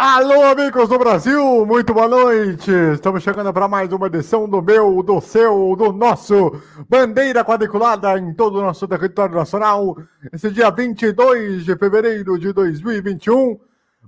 [0.00, 2.70] Alô, amigos do Brasil, muito boa noite.
[2.94, 6.52] Estamos chegando para mais uma edição do meu, do seu, do nosso
[6.88, 9.96] Bandeira Quadriculada em todo o nosso território nacional.
[10.32, 13.58] Esse dia 22 de fevereiro de 2021.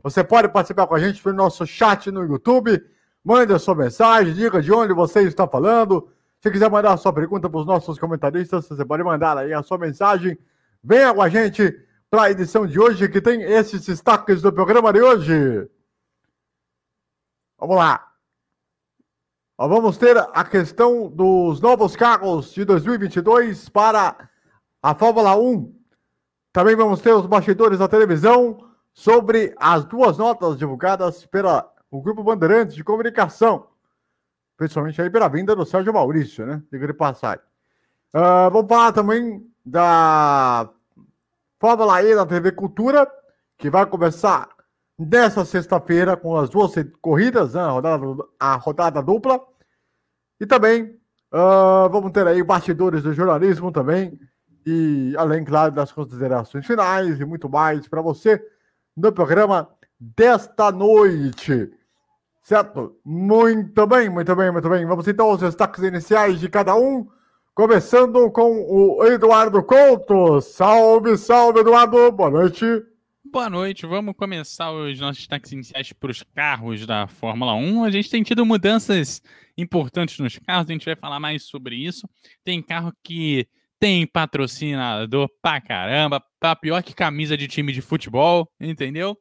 [0.05, 2.81] Você pode participar com a gente pelo nosso chat no YouTube.
[3.25, 6.09] Mande a sua mensagem, diga de onde você está falando.
[6.41, 9.61] Se quiser mandar a sua pergunta para os nossos comentaristas, você pode mandar aí a
[9.61, 10.39] sua mensagem.
[10.85, 11.77] Venha com a gente
[12.09, 15.69] para a edição de hoje, que tem esses destaques do programa de hoje.
[17.61, 18.11] Vamos lá.
[19.59, 24.31] vamos ter a questão dos novos carros de 2022 para
[24.83, 25.71] a Fórmula 1.
[26.55, 32.23] Também vamos ter os bastidores da televisão sobre as duas notas divulgadas pela o Grupo
[32.23, 33.67] Bandeirantes de Comunicação.
[34.57, 36.63] Principalmente aí pela vinda do Sérgio Maurício, né?
[36.73, 37.45] Diga de passagem.
[38.15, 40.71] Uh, vamos falar também da
[41.59, 43.07] Fórmula E da TV Cultura,
[43.59, 44.49] que vai começar
[45.01, 48.07] nessa sexta-feira com as duas corridas, né, a, rodada,
[48.39, 49.41] a rodada dupla.
[50.39, 50.83] E também
[51.33, 54.19] uh, vamos ter aí bastidores do jornalismo também.
[54.67, 58.45] E além, claro, das considerações finais e muito mais para você
[58.95, 61.73] no programa desta noite.
[62.43, 62.97] Certo?
[63.03, 64.85] Muito bem, muito bem, muito bem.
[64.85, 67.09] Vamos então aos destaques iniciais de cada um.
[67.55, 70.43] Começando com o Eduardo Couto.
[70.43, 72.13] Salve, salve, Eduardo.
[72.13, 72.90] Boa noite.
[73.33, 77.85] Boa noite, vamos começar os nossos destaques iniciais para os carros da Fórmula 1.
[77.85, 79.23] A gente tem tido mudanças
[79.57, 82.09] importantes nos carros, a gente vai falar mais sobre isso.
[82.43, 83.47] Tem carro que
[83.79, 89.17] tem patrocinador pra caramba, tá pior que camisa de time de futebol, entendeu?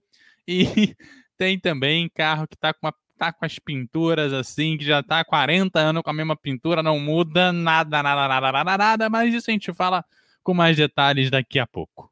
[0.48, 0.96] E
[1.38, 5.20] tem também carro que tá com, uma, tá com as pinturas assim, que já tá
[5.20, 9.32] há 40 anos com a mesma pintura, não muda nada, nada, nada, nada, nada, mas
[9.32, 10.04] isso a gente fala
[10.44, 12.12] com mais detalhes daqui a pouco.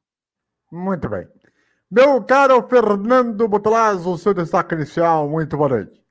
[0.72, 1.26] Muito bem.
[1.90, 6.02] Meu caro Fernando Butolazzo, seu destaque inicial, muito boa noite.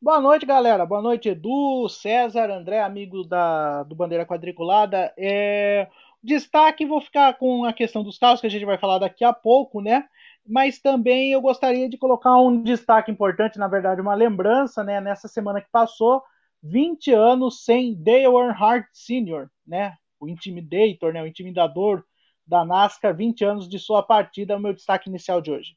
[0.00, 0.86] Boa noite, galera.
[0.86, 5.12] Boa noite, Edu, César, André, amigo da, do Bandeira Quadriculada.
[5.18, 5.88] É,
[6.22, 9.32] destaque, vou ficar com a questão dos carros, que a gente vai falar daqui a
[9.34, 10.08] pouco, né?
[10.46, 15.02] Mas também eu gostaria de colocar um destaque importante, na verdade, uma lembrança, né?
[15.02, 16.22] Nessa semana que passou,
[16.62, 19.94] 20 anos sem Dale Earnhardt Sr., né?
[20.18, 21.22] O Intimidator, né?
[21.22, 22.02] O Intimidador
[22.48, 25.76] da NASCAR, 20 anos de sua partida, é o meu destaque inicial de hoje.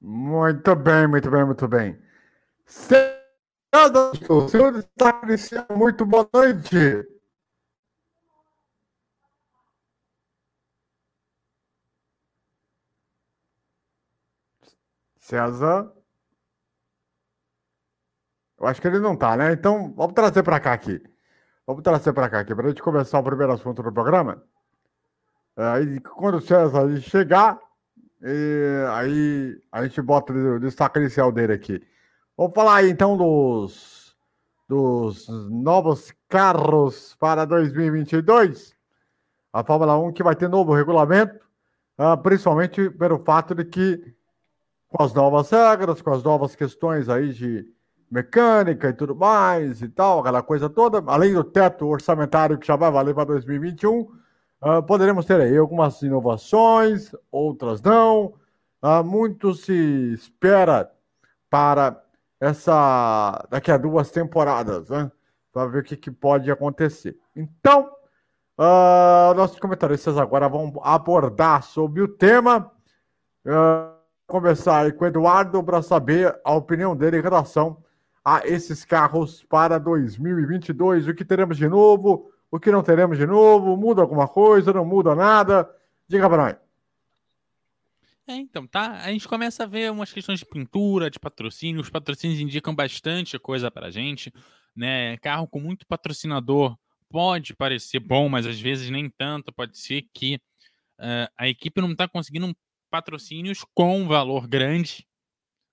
[0.00, 2.02] Muito bem, muito bem, muito bem.
[4.28, 7.06] O seu destaque inicial, muito boa noite.
[15.18, 15.92] César.
[18.58, 19.52] Eu acho que ele não tá, né?
[19.52, 21.02] Então, vamos trazer para cá aqui.
[21.66, 24.42] Vamos trazer para cá aqui, para a gente começar o primeiro assunto do programa.
[25.56, 27.58] Aí quando o César chegar,
[28.92, 31.80] aí a gente bota o destaque inicial dele aqui.
[32.36, 34.16] Vamos falar aí então dos,
[34.68, 38.74] dos novos carros para 2022.
[39.52, 41.38] A Fórmula 1 que vai ter novo regulamento,
[41.96, 44.14] uh, principalmente pelo fato de que
[44.88, 47.64] com as novas regras, com as novas questões aí de
[48.10, 52.76] mecânica e tudo mais e tal, aquela coisa toda, além do teto orçamentário que já
[52.76, 54.08] vai valer para 2021,
[54.64, 58.34] Uh, poderemos ter aí algumas inovações, outras não.
[58.82, 60.90] Uh, muito se espera
[61.50, 62.02] para
[62.40, 65.12] essa daqui a duas temporadas, né?
[65.52, 67.14] Para ver o que, que, pode acontecer.
[67.36, 67.90] Então,
[68.58, 72.72] uh, nossos comentaristas agora vão abordar sobre o tema.
[73.44, 73.94] Uh,
[74.26, 77.84] conversar com o Eduardo para saber a opinião dele em relação
[78.24, 81.06] a esses carros para 2022.
[81.06, 82.30] O que teremos de novo?
[82.54, 83.76] O que não teremos de novo?
[83.76, 84.72] Muda alguma coisa?
[84.72, 85.68] Não muda nada?
[86.06, 86.56] Diga para nós.
[88.28, 88.92] É, então, tá.
[89.02, 91.80] A gente começa a ver umas questões de pintura, de patrocínio.
[91.80, 94.32] Os patrocínios indicam bastante coisa pra gente,
[94.72, 95.16] né?
[95.16, 96.78] Carro com muito patrocinador
[97.10, 99.52] pode parecer bom, mas às vezes nem tanto.
[99.52, 100.36] Pode ser que
[101.00, 102.56] uh, a equipe não está conseguindo
[102.88, 105.04] patrocínios com valor grande,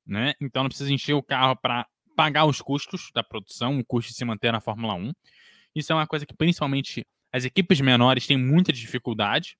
[0.04, 0.34] né?
[0.42, 1.86] Então não precisa encher o carro para
[2.16, 5.14] pagar os custos da produção, o custo de se manter na Fórmula 1.
[5.76, 9.58] Isso é uma coisa que principalmente as equipes menores têm muita dificuldade.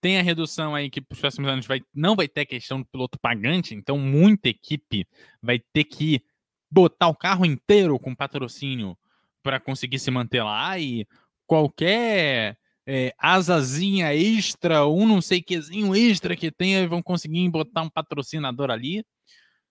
[0.00, 2.86] Tem a redução aí que para os próximos anos vai, não vai ter questão do
[2.86, 5.06] piloto pagante, então muita equipe
[5.42, 6.22] vai ter que
[6.70, 8.96] botar o carro inteiro com patrocínio
[9.42, 11.06] para conseguir se manter lá e
[11.46, 17.90] qualquer é, asazinha extra, um não sei quezinho extra que tenha, vão conseguir botar um
[17.90, 19.04] patrocinador ali,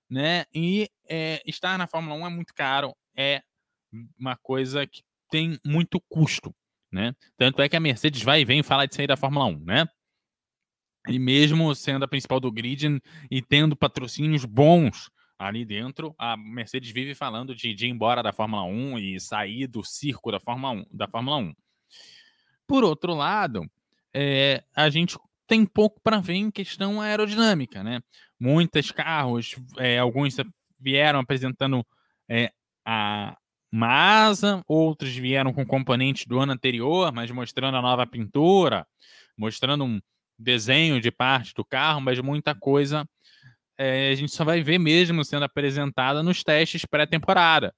[0.09, 0.45] né?
[0.53, 3.41] E é, estar na Fórmula 1 é muito caro, é
[4.19, 6.53] uma coisa que tem muito custo,
[6.91, 7.15] né?
[7.37, 9.87] Tanto é que a Mercedes vai e vem falar de sair da Fórmula 1, né?
[11.07, 16.91] E mesmo sendo a principal do grid e tendo patrocínios bons ali dentro, a Mercedes
[16.91, 20.73] vive falando de, de ir embora da Fórmula 1 e sair do circo da Fórmula
[20.73, 20.85] 1.
[20.91, 21.53] Da Fórmula 1.
[22.67, 23.69] Por outro lado,
[24.13, 25.17] é, a gente
[25.47, 28.01] tem pouco para ver em questão aerodinâmica, né?
[28.39, 30.35] Muitos carros, é, alguns
[30.79, 31.85] vieram apresentando
[32.27, 32.51] é,
[32.83, 33.37] a,
[33.75, 38.87] uma asa, outros vieram com componentes do ano anterior, mas mostrando a nova pintura,
[39.37, 40.01] mostrando um
[40.39, 43.05] desenho de parte do carro, mas muita coisa
[43.77, 47.75] é, a gente só vai ver mesmo sendo apresentada nos testes pré-temporada.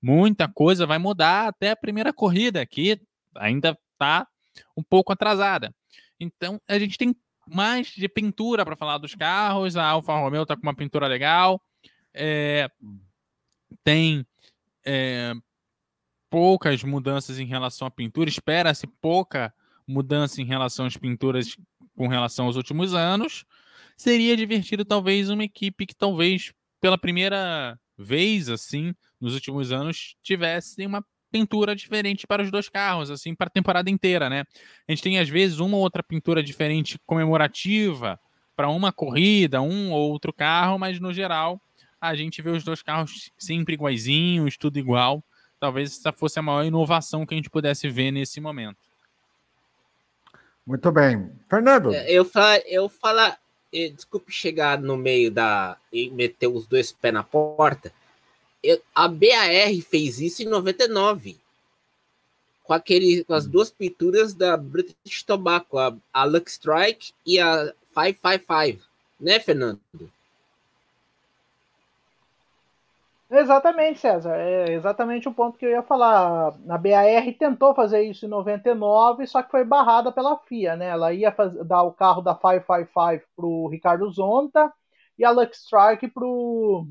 [0.00, 2.98] Muita coisa vai mudar até a primeira corrida, que
[3.34, 4.26] ainda está
[4.74, 5.70] um pouco atrasada.
[6.18, 7.14] Então, a gente tem
[7.46, 9.76] mais de pintura para falar dos carros.
[9.76, 11.60] A Alfa Romeo está com uma pintura legal.
[12.14, 12.70] É,
[13.84, 14.26] tem
[14.86, 15.34] é,
[16.30, 18.30] poucas mudanças em relação à pintura.
[18.30, 19.52] Espera-se pouca
[19.86, 21.56] mudança em relação às pinturas
[21.96, 23.44] com relação aos últimos anos.
[23.96, 30.84] Seria divertido, talvez, uma equipe que talvez pela primeira vez, assim, nos últimos anos, tivesse
[30.86, 34.44] uma pintura diferente para os dois carros, assim, para a temporada inteira, né?
[34.86, 38.20] A gente tem, às vezes, uma ou outra pintura diferente comemorativa
[38.54, 41.60] para uma corrida, um ou outro carro, mas no geral
[42.06, 45.22] a gente vê os dois carros sempre iguaizinhos, tudo igual.
[45.58, 48.78] Talvez essa fosse a maior inovação que a gente pudesse ver nesse momento.
[50.66, 51.30] Muito bem.
[51.48, 51.94] Fernando.
[51.94, 53.38] É, eu fala, eu fala,
[53.72, 57.92] eh, desculpe chegar no meio da e meter os dois pés na porta.
[58.62, 59.48] Eu, a BAR
[59.88, 61.38] fez isso em 99.
[62.64, 67.72] Com aquele com as duas pinturas da British Tobacco, a, a Lux Strike e a
[67.94, 68.84] 555,
[69.20, 69.80] né, Fernando?
[73.28, 74.36] Exatamente, César.
[74.36, 76.48] É exatamente o ponto que eu ia falar.
[76.68, 80.86] A BAR tentou fazer isso em 99, só que foi barrada pela FIA, né?
[80.86, 84.72] Ela ia fazer, dar o carro da 555 para o Ricardo Zonta
[85.18, 86.86] e a Lux Strike para o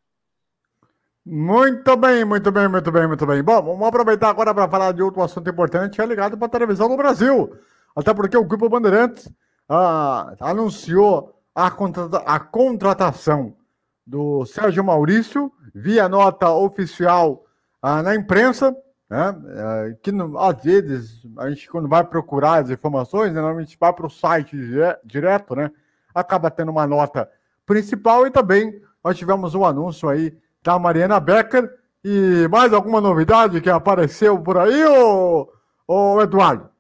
[1.25, 3.43] Muito bem, muito bem, muito bem, muito bem.
[3.43, 6.89] Bom, vamos aproveitar agora para falar de outro assunto importante, é ligado para a televisão
[6.89, 7.57] no Brasil.
[7.95, 9.29] Até porque o Grupo Bandeirantes
[9.69, 13.57] ah, anunciou a, contrata a contratação
[14.07, 17.45] do Sérgio Maurício via nota oficial
[17.83, 18.75] ah, na imprensa,
[19.11, 23.93] né, é, que às vezes a gente quando vai procurar as informações, né, normalmente vai
[23.93, 24.57] para o site
[25.05, 25.71] direto, né,
[26.15, 27.29] acaba tendo uma nota
[27.65, 31.71] principal e também nós tivemos um anúncio aí da Mariana Becker
[32.05, 35.49] e mais alguma novidade que apareceu por aí, ô,
[35.87, 36.71] ô Eduardo?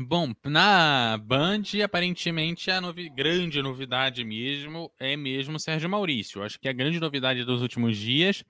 [0.00, 6.40] Bom, na Band, aparentemente a novi grande novidade mesmo é mesmo Sérgio Maurício.
[6.44, 8.44] Acho que a grande novidade dos últimos dias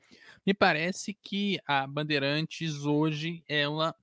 [0.47, 3.95] me parece que a Bandeirantes hoje ela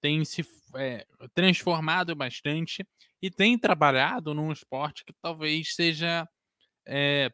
[0.00, 0.46] tem se
[0.76, 2.86] é, transformado bastante
[3.20, 6.28] e tem trabalhado num esporte que talvez seja
[6.86, 7.28] é,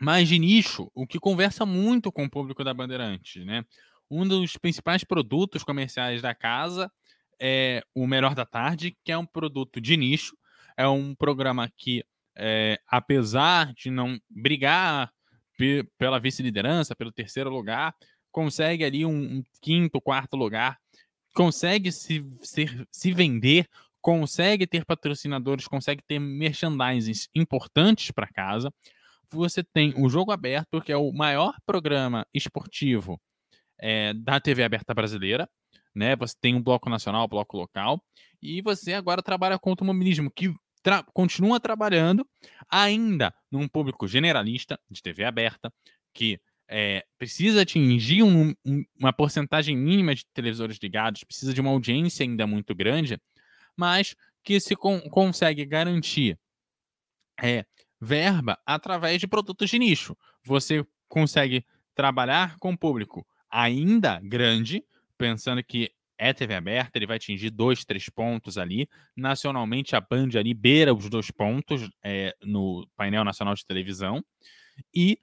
[0.00, 3.64] mais de nicho, o que conversa muito com o público da Bandeirantes, né?
[4.10, 6.90] Um dos principais produtos comerciais da casa
[7.40, 10.36] é o Melhor da Tarde, que é um produto de nicho,
[10.76, 12.04] é um programa que,
[12.36, 15.10] é, apesar de não brigar
[15.98, 17.94] pela vice-liderança, pelo terceiro lugar,
[18.30, 20.78] consegue ali um, um quinto, quarto lugar,
[21.34, 23.66] consegue se, se, se vender,
[24.00, 28.72] consegue ter patrocinadores, consegue ter merchandising importantes para casa,
[29.30, 33.20] você tem o Jogo Aberto, que é o maior programa esportivo
[33.78, 35.48] é, da TV aberta brasileira,
[35.98, 36.16] né?
[36.16, 38.02] Você tem um bloco nacional, um bloco local,
[38.40, 42.26] e você agora trabalha com o automobilismo, que tra continua trabalhando
[42.70, 45.72] ainda num público generalista de TV aberta,
[46.14, 51.70] que é, precisa atingir um, um, uma porcentagem mínima de televisores ligados, precisa de uma
[51.70, 53.18] audiência ainda muito grande,
[53.76, 54.14] mas
[54.44, 56.38] que se con consegue garantir
[57.42, 57.64] é,
[58.00, 60.16] verba através de produtos de nicho.
[60.44, 61.64] Você consegue
[61.94, 64.84] trabalhar com público ainda grande,
[65.18, 68.88] pensando que é TV aberta, ele vai atingir dois, três pontos ali.
[69.16, 74.24] Nacionalmente, a Band ali beira os dois pontos é, no painel nacional de televisão.
[74.94, 75.18] E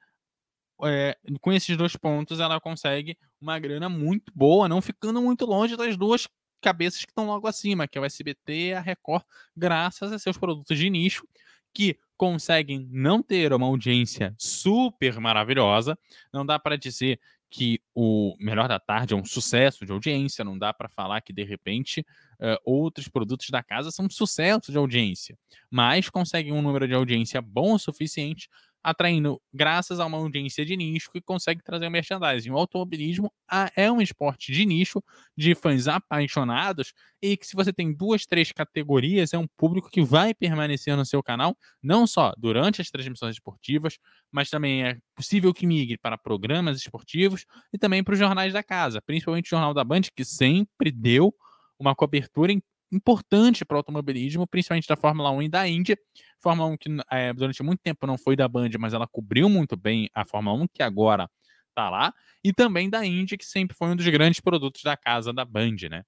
[0.83, 5.75] é, com esses dois pontos, ela consegue uma grana muito boa, não ficando muito longe
[5.75, 6.27] das duas
[6.61, 9.23] cabeças que estão logo acima, que é o SBT e a Record,
[9.55, 11.27] graças a seus produtos de nicho,
[11.73, 15.97] que conseguem não ter uma audiência super maravilhosa.
[16.33, 20.57] Não dá para dizer que o Melhor da Tarde é um sucesso de audiência, não
[20.57, 22.01] dá para falar que, de repente,
[22.39, 25.37] uh, outros produtos da casa são sucesso de audiência,
[25.69, 28.49] mas conseguem um número de audiência bom o suficiente
[28.85, 32.51] atraindo graças a uma audiência de nicho que consegue trazer merchandising.
[32.51, 33.33] O automobilismo
[33.75, 35.03] é um esporte de nicho,
[35.35, 40.03] de fãs apaixonados, e que se você tem duas, três categorias, é um público que
[40.03, 43.97] vai permanecer no seu canal, não só durante as transmissões esportivas,
[44.31, 48.61] mas também é possível que migre para programas esportivos e também para os jornais da
[48.61, 51.33] casa, principalmente o Jornal da Band, que sempre deu
[51.79, 52.51] uma cobertura
[52.91, 55.97] importante para o automobilismo, principalmente da Fórmula 1 e da Indy.
[56.39, 59.75] Fórmula 1 que é, durante muito tempo não foi da Band, mas ela cobriu muito
[59.75, 61.29] bem a Fórmula 1, que agora
[61.69, 62.13] está lá,
[62.43, 65.75] e também da Indy, que sempre foi um dos grandes produtos da casa da Band,
[65.89, 66.03] né?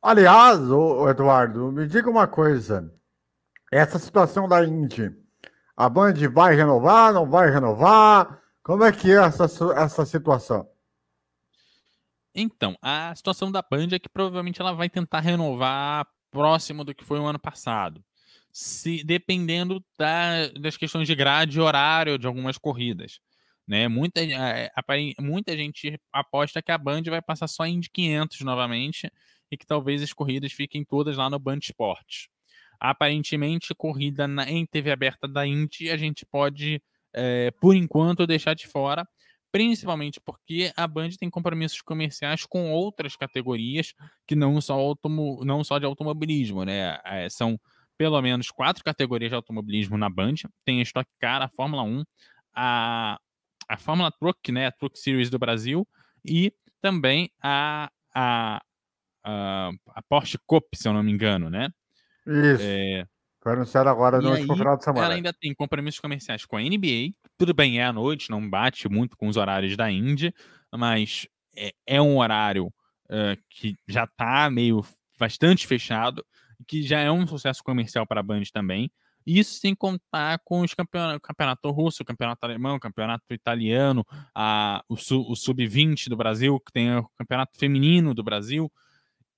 [0.00, 0.60] Aliás,
[1.10, 2.92] Eduardo, me diga uma coisa.
[3.70, 5.12] Essa situação da Indy,
[5.76, 8.40] a Band vai renovar, não vai renovar?
[8.62, 9.44] Como é que é essa,
[9.76, 10.68] essa situação?
[12.34, 17.04] Então, a situação da Band é que provavelmente ela vai tentar renovar próximo do que
[17.04, 18.04] foi o ano passado.
[18.52, 23.20] Se, dependendo da, das questões de grade e horário de algumas corridas.
[23.66, 23.86] Né?
[23.86, 24.70] Muita, é,
[25.20, 29.10] muita gente aposta que a Band vai passar só em 500 novamente
[29.50, 32.28] e que talvez as corridas fiquem todas lá no Band Esportes.
[32.80, 36.80] Aparentemente, corrida na, em TV aberta da Indy a gente pode,
[37.12, 39.06] é, por enquanto, deixar de fora
[39.50, 43.94] principalmente porque a Band tem compromissos comerciais com outras categorias
[44.26, 46.98] que não só, automo não só de automobilismo, né?
[47.04, 47.58] É, são
[47.96, 50.34] pelo menos quatro categorias de automobilismo na Band.
[50.64, 52.04] Tem a Stock Car, a Fórmula 1,
[52.54, 53.18] a,
[53.68, 54.66] a Fórmula Truck, né?
[54.66, 55.86] A Truck Series do Brasil
[56.24, 58.62] e também a, a,
[59.24, 61.70] a, a Porsche Cup, se eu não me engano, né?
[62.26, 62.62] Isso.
[62.62, 63.06] É,
[63.40, 65.06] foi anunciado agora no último final de semana.
[65.06, 67.14] Ela ainda tem compromissos comerciais com a NBA.
[67.38, 70.34] Tudo bem, é à noite, não bate muito com os horários da Indy,
[70.74, 74.84] mas é, é um horário uh, que já está meio
[75.16, 76.26] bastante fechado,
[76.66, 78.90] que já é um sucesso comercial para a Band também.
[79.24, 84.04] Isso sem contar com os campeonatos, campeonato russo, campeonato alemão, campeonato italiano,
[84.34, 88.68] a, o, o sub-20 do Brasil, que tem o campeonato feminino do Brasil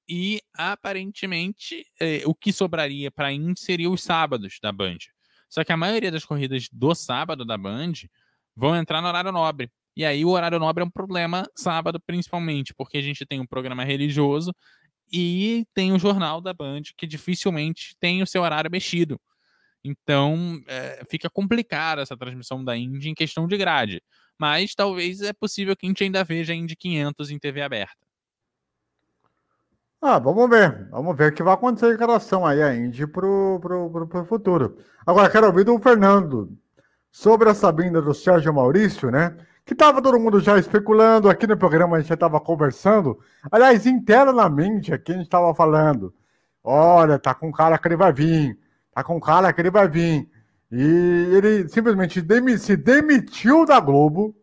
[0.09, 4.99] e aparentemente é, o que sobraria para a Indy seria os sábados da Band.
[5.51, 7.93] Só que a maioria das corridas do sábado da Band
[8.57, 9.71] vão entrar no horário nobre.
[9.97, 13.47] E aí o horário nobre é um problema sábado principalmente, porque a gente tem um
[13.47, 14.55] programa religioso
[15.13, 19.21] e tem o jornal da Band que dificilmente tem o seu horário mexido.
[19.85, 24.03] Então é, fica complicada essa transmissão da Indy em questão de grade.
[24.39, 28.10] Mas talvez é possível que a gente ainda veja a Indy 500 em TV aberta.
[30.03, 30.89] Ah, vamos ver.
[30.91, 34.25] Vamos ver o que vai acontecer em relação aí a Indy pro, pro, pro, pro
[34.25, 34.79] futuro.
[35.07, 36.57] Agora, quero ouvir do Fernando
[37.11, 39.37] sobre essa vinda do Sérgio Maurício, né?
[39.65, 43.19] Que tava todo mundo já especulando aqui no programa, a gente já tava conversando.
[43.53, 46.15] Aliás, internamente aqui a gente tava falando.
[46.65, 48.59] Olha, tá com cara que ele vai vir.
[48.95, 50.31] Tá com cara que ele vai vir.
[50.73, 50.83] E
[51.37, 52.25] ele simplesmente
[52.59, 54.35] se demitiu da Globo.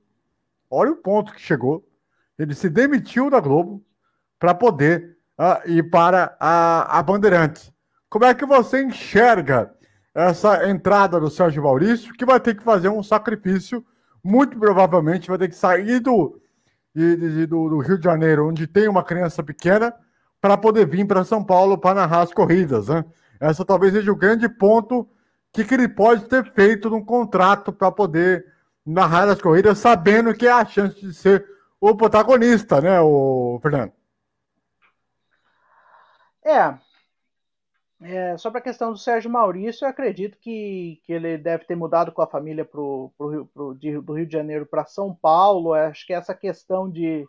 [0.70, 1.84] Olha o ponto que chegou.
[2.38, 3.84] Ele se demitiu da Globo
[4.40, 7.72] para poder uh, e para a, a Bandeirantes.
[8.10, 9.72] Como é que você enxerga
[10.14, 13.86] essa entrada do Sérgio Maurício, que vai ter que fazer um sacrifício,
[14.24, 16.42] muito provavelmente vai ter que sair do,
[16.94, 19.94] de, de, do, do, Rio de Janeiro, onde tem uma criança pequena,
[20.42, 22.88] para poder vir para São Paulo para narrar as corridas.
[22.88, 23.06] Né?
[23.40, 25.08] Essa talvez seja o grande ponto
[25.54, 28.46] que, que ele pode ter feito num contrato para poder
[28.86, 31.46] narrar as corridas, sabendo que é a chance de ser
[31.80, 33.92] o protagonista, né, o Fernando?
[36.48, 36.80] É.
[38.00, 42.12] É, sobre a questão do Sérgio Maurício, eu acredito que, que ele deve ter mudado
[42.12, 45.74] com a família pro, pro, pro, de, do Rio de Janeiro para São Paulo.
[45.74, 47.28] Acho que essa questão de,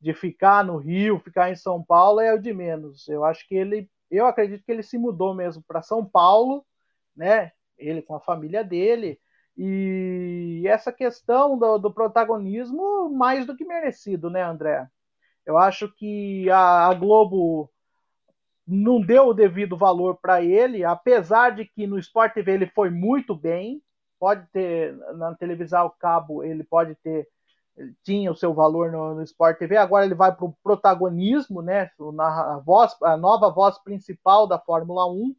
[0.00, 3.06] de ficar no Rio, ficar em São Paulo é o de menos.
[3.08, 6.66] Eu acho que ele, eu acredito que ele se mudou mesmo para São Paulo,
[7.14, 7.52] né?
[7.78, 9.20] Ele com a família dele.
[9.56, 14.88] E essa questão do, do protagonismo, mais do que merecido, né, André?
[15.46, 17.70] Eu acho que a, a Globo
[18.66, 22.90] não deu o devido valor para ele, apesar de que no Sport TV ele foi
[22.90, 23.82] muito bem.
[24.18, 27.28] Pode ter, na televisão cabo, ele pode ter,
[28.02, 29.76] tinha o seu valor no, no Sport TV.
[29.76, 31.90] Agora ele vai para o protagonismo, né?
[32.14, 35.36] Na, voz, a nova voz principal da Fórmula 1.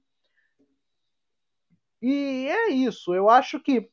[2.01, 3.13] E é isso.
[3.13, 3.89] Eu acho que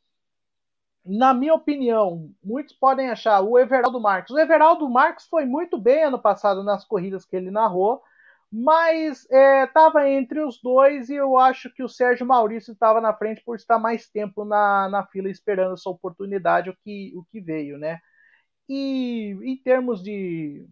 [1.05, 4.31] na minha opinião, muitos podem achar o Everaldo Marques.
[4.31, 8.03] O Everaldo Marques foi muito bem ano passado nas corridas que ele narrou,
[8.51, 13.13] mas estava é, entre os dois e eu acho que o Sérgio Maurício estava na
[13.13, 17.41] frente por estar mais tempo na, na fila esperando essa oportunidade, o que, o que
[17.41, 18.01] veio, né?
[18.69, 20.67] E em termos de,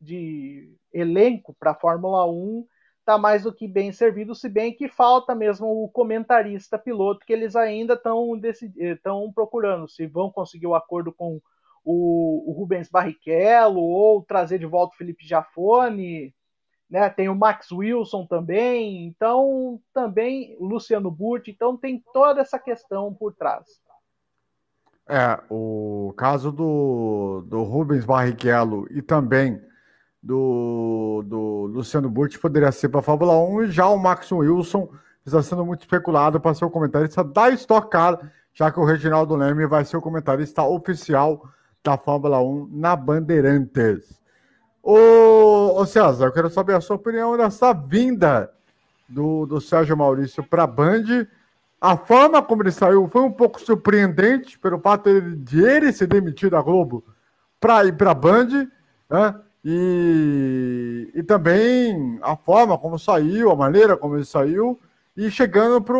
[0.00, 2.66] de elenco para a Fórmula 1,
[3.00, 7.32] está mais do que bem servido, se bem que falta mesmo o comentarista piloto que
[7.32, 11.40] eles ainda estão procurando, se vão conseguir o acordo com
[11.84, 16.34] o, o, Rubens Barrichello ou trazer de volta o Felipe Jafone,
[16.88, 17.08] né?
[17.10, 23.34] Tem o Max Wilson também, então também Luciano Burti, então tem toda essa questão por
[23.34, 23.64] trás.
[25.06, 29.60] É, o caso do, do Rubens Barrichello e também
[30.22, 34.88] do, do Luciano Burti poderia ser para a Fórmula 1 e já o Max Wilson
[35.26, 39.36] está sendo muito especulado para ser o comentarista da Stock Car, já que o Reginaldo
[39.36, 41.46] Leme vai ser o comentarista oficial
[41.82, 44.23] da Fórmula 1 na Bandeirantes.
[44.86, 48.52] Ô, ô César, eu quero saber a sua opinião dessa vinda
[49.08, 51.26] do, do Sérgio Maurício para a Band.
[51.80, 56.50] A forma como ele saiu foi um pouco surpreendente pelo fato de ele ser demitido
[56.50, 57.02] da Globo
[57.58, 58.68] para ir para a Band.
[59.08, 59.34] Né?
[59.64, 64.78] E, e também a forma como saiu, a maneira como ele saiu,
[65.16, 65.96] e chegando para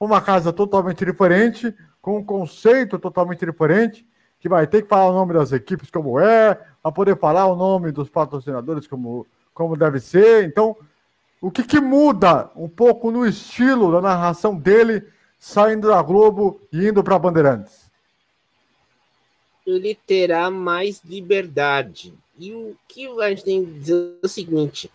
[0.00, 4.08] uma casa totalmente diferente, com um conceito totalmente diferente,
[4.44, 7.56] que vai ter que falar o nome das equipes como é, para poder falar o
[7.56, 10.44] nome dos patrocinadores como, como deve ser.
[10.44, 10.76] Então,
[11.40, 15.02] o que, que muda um pouco no estilo da narração dele
[15.38, 17.90] saindo da Globo e indo para Bandeirantes?
[19.66, 24.90] Ele terá mais liberdade e o que a gente tem que dizer é o seguinte: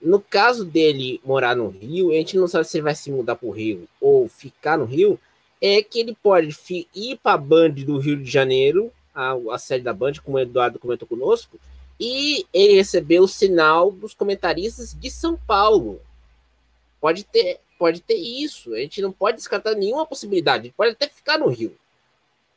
[0.00, 3.36] no caso dele morar no Rio, a gente não sabe se ele vai se mudar
[3.36, 5.20] para o Rio ou ficar no Rio.
[5.60, 6.56] É que ele pode
[6.94, 10.40] ir para a Band do Rio de Janeiro, a, a sede da Band, como o
[10.40, 11.58] Eduardo comentou conosco,
[11.98, 16.00] e ele receber o sinal dos comentaristas de São Paulo.
[17.00, 18.74] Pode ter, pode ter isso.
[18.74, 20.66] A gente não pode descartar nenhuma possibilidade.
[20.66, 21.74] Ele pode até ficar no Rio.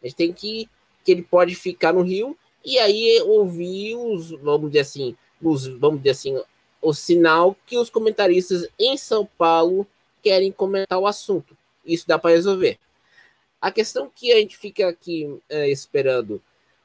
[0.01, 0.69] A gente tem que
[1.03, 5.99] que ele pode ficar no Rio e aí ouvi os, vamos dizer assim, os, vamos
[5.99, 6.41] dizer assim,
[6.81, 9.87] o sinal que os comentaristas em São Paulo
[10.21, 11.57] querem comentar o assunto.
[11.85, 12.77] Isso dá para resolver.
[13.61, 16.41] A questão que a gente fica aqui é, esperando,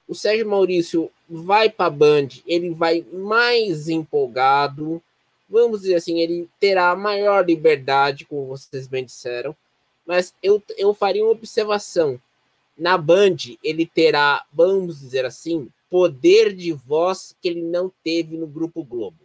[0.09, 5.03] o Sérgio Maurício vai para a Band, ele vai mais empolgado,
[5.49, 9.57] vamos dizer assim, ele terá maior liberdade, como vocês bem disseram,
[10.07, 12.21] mas eu, eu faria uma observação
[12.77, 18.47] na Band, ele terá, vamos dizer assim, poder de voz que ele não teve no
[18.47, 19.19] Grupo Globo.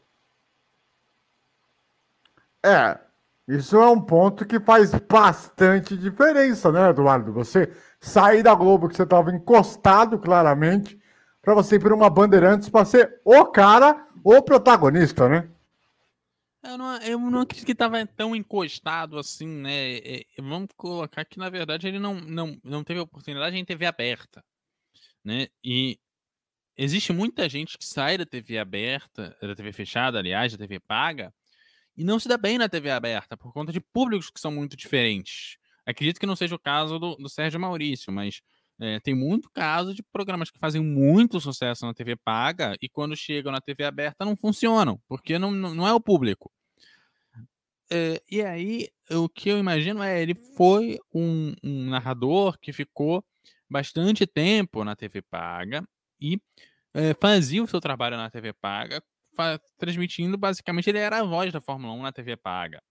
[2.63, 2.99] É,
[3.49, 7.33] isso é um ponto que faz bastante diferença, né, Eduardo?
[7.33, 10.99] Você sair da Globo, que você estava encostado claramente,
[11.41, 15.49] para você ir para uma Bandeirantes para ser o cara, o protagonista, né?
[16.61, 19.97] Eu não, eu não acredito que estava tão encostado assim, né?
[19.97, 24.45] É, vamos colocar que, na verdade, ele não, não, não teve oportunidade em TV aberta,
[25.25, 25.47] né?
[25.63, 25.97] E
[26.77, 31.33] existe muita gente que sai da TV aberta, da TV fechada, aliás, da TV paga,
[31.99, 34.77] e não se dá bem na TV aberta, por conta de públicos que são muito
[34.77, 35.57] diferentes.
[35.85, 38.41] Acredito que não seja o caso do, do Sérgio Maurício, mas
[38.79, 43.17] é, tem muito caso de programas que fazem muito sucesso na TV paga e quando
[43.17, 46.49] chegam na TV aberta não funcionam, porque não, não é o público.
[47.91, 53.21] É, e aí, o que eu imagino é, ele foi um, um, narrador que ficou
[53.69, 55.85] bastante tempo na TV paga
[56.17, 56.39] e
[56.93, 59.03] é, fazia o seu trabalho na TV paga,
[59.77, 62.81] transmitindo, basicamente, ele era a voz da Fórmula 1 na TV paga.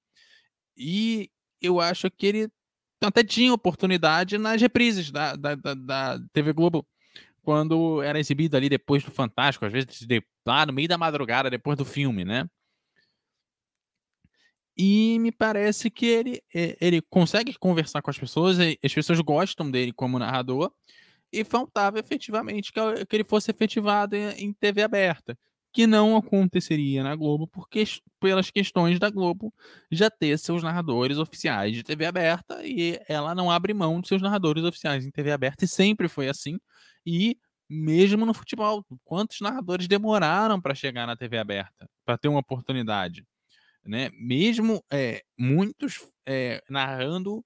[0.77, 1.31] E
[1.61, 2.49] eu acho que ele
[3.01, 6.87] até tinha oportunidade nas reprises da, da, da, da TV Globo,
[7.43, 11.49] quando era exibido ali depois do Fantástico, às vezes de, lá no meio da madrugada,
[11.51, 12.49] depois do filme, né?
[14.77, 19.93] E me parece que ele, ele consegue conversar com as pessoas, as pessoas gostam dele
[19.93, 20.73] como narrador,
[21.33, 22.81] e faltava efetivamente que,
[23.13, 25.37] ele fosse efetivado em TV aberta,
[25.73, 27.85] que não aconteceria na Globo, porque
[28.21, 29.53] pelas questões da Globo
[29.91, 34.23] já ter seus narradores oficiais de TV aberta, e ela não abre mão de seus
[34.23, 36.59] narradores oficiais em TV aberta, e sempre foi assim.
[37.07, 37.37] E
[37.69, 43.25] mesmo no futebol, quantos narradores demoraram para chegar na TV aberta, para ter uma oportunidade?
[43.89, 44.11] né?
[44.13, 47.45] Mesmo é, muitos é, narrando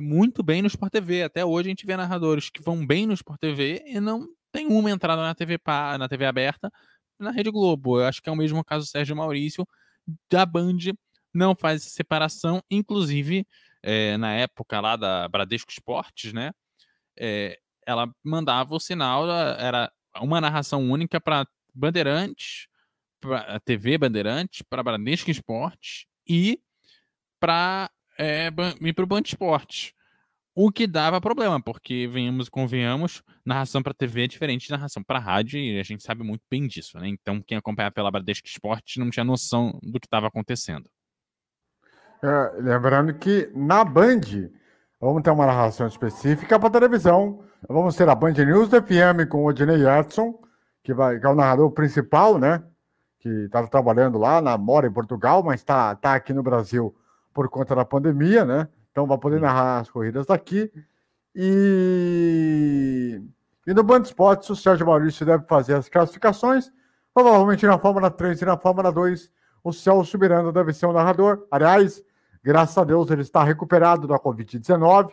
[0.00, 1.24] muito bem no Sport TV.
[1.24, 4.66] Até hoje a gente vê narradores que vão bem no Sport TV e não tem
[4.68, 5.58] uma entrada na TV,
[5.98, 6.70] na TV aberta
[7.20, 8.00] na Rede Globo.
[8.00, 9.66] Eu acho que é o mesmo caso do Sérgio Maurício,
[10.30, 10.78] da Band
[11.32, 13.46] não faz separação, inclusive
[13.82, 16.52] é, na época lá da Bradesco Esportes, né?
[17.18, 22.66] É, ela mandava o sinal, era uma narração única para Bandeirantes,
[23.20, 26.60] para TV Bandeirantes, para Bradesco Esportes e
[27.38, 28.48] para é,
[28.80, 29.92] e para o Band Esportes.
[30.54, 35.02] O que dava problema, porque venhamos e convenhamos, narração para TV é diferente de narração
[35.02, 37.08] para rádio, e a gente sabe muito bem disso, né?
[37.08, 40.90] Então, quem acompanhava pela Bradesco Esportes não tinha noção do que estava acontecendo.
[42.22, 44.50] É, lembrando que na Band
[45.00, 47.44] vamos ter uma narração específica para televisão.
[47.68, 50.38] Vamos ter a Band News FM com o Odinei Edson,
[50.82, 52.62] que, vai, que é o narrador principal, né?
[53.20, 56.94] que estava trabalhando lá, na, mora em Portugal, mas está tá aqui no Brasil
[57.32, 58.66] por conta da pandemia, né?
[58.90, 60.70] Então vai poder narrar as corridas daqui.
[61.34, 63.20] E,
[63.66, 66.72] e no Band Esportes, o Sérgio Maurício deve fazer as classificações.
[67.14, 69.30] Provavelmente na Fórmula 3 e na Fórmula 2,
[69.62, 71.46] o Celso Miranda deve ser o narrador.
[71.50, 72.02] Aliás,
[72.42, 75.10] graças a Deus, ele está recuperado da Covid-19,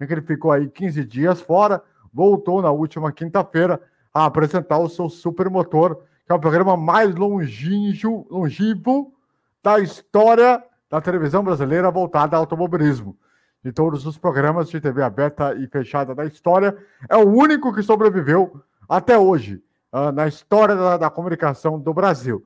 [0.00, 3.80] em que ele ficou aí 15 dias fora, voltou na última quinta-feira
[4.12, 9.12] a apresentar o seu supermotor que é o programa mais longinho, longivo
[9.60, 13.16] da história da televisão brasileira voltada ao automobilismo.
[13.62, 16.76] De todos os programas de TV aberta e fechada da história,
[17.08, 22.44] é o único que sobreviveu até hoje uh, na história da, da, comunicação do Brasil.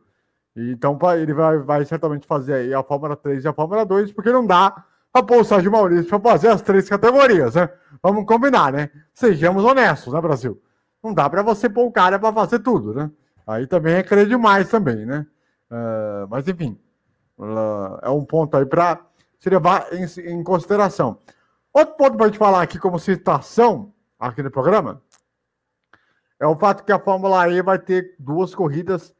[0.57, 4.47] Então ele vai, vai certamente fazer a Fórmula 3 e a Fórmula 2, porque não
[4.47, 4.85] dá
[5.23, 7.69] pôr o Sérgio Maurício para fazer as três categorias, né?
[8.03, 8.91] Vamos combinar, né?
[9.13, 10.61] Sejamos honestos, né, Brasil?
[11.03, 13.11] Não dá para você pôr o cara para fazer tudo, né?
[13.47, 15.27] Aí também é querer demais também, né?
[15.71, 16.79] Uh, mas enfim,
[18.03, 19.05] é um ponto aí para
[19.39, 21.19] se levar em, em consideração.
[21.73, 25.03] Outro ponto para a gente falar aqui como citação aqui no programa
[26.39, 29.15] é o fato que a Fórmula E vai ter duas corridas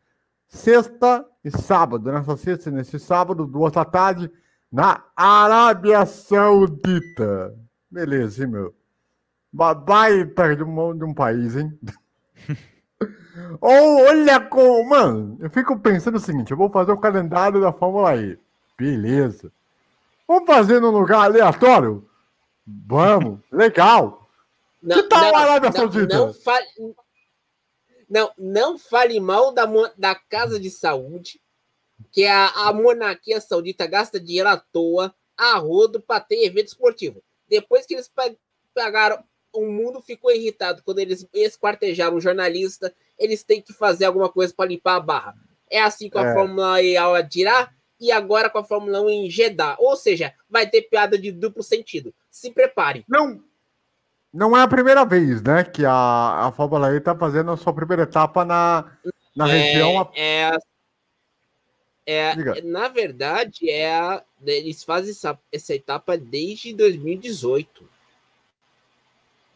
[0.47, 2.11] sexta e sábado.
[2.11, 4.31] Nessa sexta e nesse sábado, duas da tarde,
[4.71, 7.55] na Arábia Saudita.
[7.91, 8.75] Beleza, hein, meu?
[9.53, 11.79] Baita de um, de um país, hein?
[13.61, 14.89] Olha como.
[14.89, 18.39] Mano, eu fico pensando o seguinte: eu vou fazer o calendário da Fórmula E.
[18.79, 19.53] Beleza.
[20.27, 22.09] Vamos fazer num lugar aleatório?
[22.67, 24.29] Vamos, legal.
[24.83, 26.17] Não, que tal não, a Arábia Saudita?
[26.17, 26.67] Não fale,
[28.09, 29.65] não, não fale mal da,
[29.97, 31.41] da Casa de Saúde,
[32.13, 37.23] que a, a monarquia saudita gasta dinheiro à toa, a rodo, para ter evento esportivo.
[37.49, 38.11] Depois que eles
[38.75, 39.23] pagaram
[39.55, 44.53] o mundo ficou irritado quando eles esquartejaram um jornalista, eles têm que fazer alguma coisa
[44.55, 45.35] para limpar a barra.
[45.71, 46.35] É assim com a é.
[46.35, 49.77] Fórmula E ao Adirá e agora com a Fórmula 1 em Jeddah.
[49.79, 52.13] Ou seja, vai ter piada de duplo sentido.
[52.31, 53.05] Se prepare.
[53.09, 53.43] Não,
[54.33, 57.73] não é a primeira vez, né, que a, a Fórmula E está fazendo a sua
[57.73, 58.93] primeira etapa na,
[59.35, 60.11] na é, região.
[60.15, 60.51] É,
[62.07, 67.94] é, na verdade, é a, eles fazem essa, essa etapa desde 2018.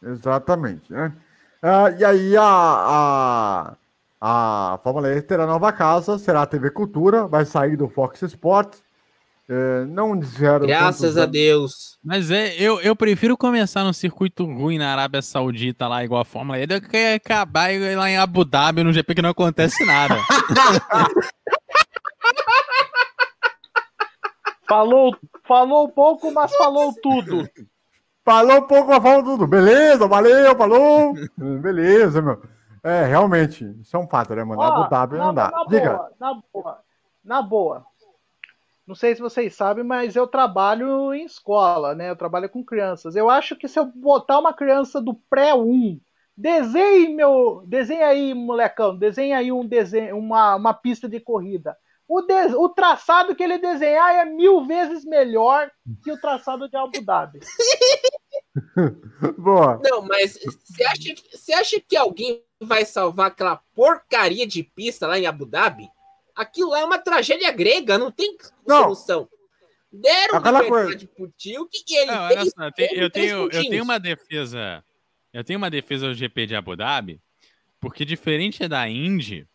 [0.03, 1.13] Exatamente, né?
[1.61, 3.75] Ah, e aí a,
[4.21, 8.21] a, a Fórmula E terá nova casa, será a TV Cultura, vai sair do Fox
[8.21, 8.81] Sports.
[9.51, 10.67] É, não disseram.
[10.67, 11.97] Graças a Deus.
[12.03, 16.25] Mas é, eu, eu prefiro começar num circuito ruim na Arábia Saudita, lá igual a
[16.25, 20.15] Fórmula E, do que acabar lá em Abu Dhabi, no GP que não acontece nada.
[24.69, 27.49] falou, falou pouco, mas falou tudo.
[28.29, 29.47] Falou um pouco, mas falou tudo.
[29.47, 31.13] Beleza, valeu, falou.
[31.35, 32.39] Beleza, meu.
[32.83, 34.61] É, realmente, isso é um fato, né, mano?
[34.61, 35.49] Ó, Abu Dhabi não dá.
[35.49, 35.93] Na Diga.
[35.95, 36.79] Boa, na boa,
[37.25, 37.85] na boa.
[38.85, 42.11] Não sei se vocês sabem, mas eu trabalho em escola, né?
[42.11, 43.15] Eu trabalho com crianças.
[43.15, 45.99] Eu acho que se eu botar uma criança do pré-1,
[46.37, 51.75] desenhe meu, desenhe aí, molecão, desenhe aí um desenho, uma, uma pista de corrida.
[52.07, 55.71] O, de, o traçado que ele desenhar é mil vezes melhor
[56.03, 57.39] que o traçado de Abu Dhabi.
[59.37, 59.79] Boa.
[59.83, 65.17] Não, mas você acha, você acha que alguém vai salvar aquela porcaria de pista lá
[65.19, 65.87] em Abu Dhabi?
[66.35, 68.83] Aquilo lá é uma tragédia grega, não tem não.
[68.83, 69.29] solução.
[69.91, 73.37] Deram Aquela liberdade pro Tilk e ele Não, olha fez só, eu tenho, eu, tenho,
[73.51, 74.83] eu tenho uma defesa.
[75.33, 77.19] Eu tenho uma defesa ao GP de Abu Dhabi,
[77.79, 79.47] porque diferente da Indy,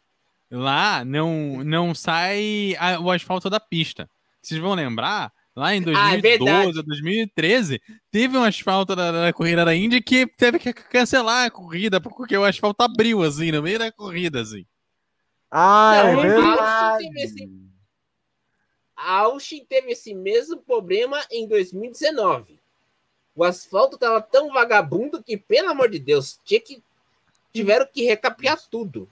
[0.51, 4.09] lá não, não sai a- o asfalto da pista.
[4.43, 9.65] Vocês vão lembrar, lá em Ah, é 2012, 2013, teve um asfalto da, da corrida
[9.65, 13.79] da Indy que teve que cancelar a corrida, porque o asfalto abriu, assim, no meio
[13.79, 14.67] da corrida, assim.
[15.51, 17.51] Ah, Não, é verdade.
[18.97, 22.59] A Austin teve esse mesmo problema em 2019.
[23.37, 26.83] O asfalto tava tão vagabundo que, pelo amor de Deus, tinha que
[27.53, 29.09] tiveram que recapear tudo.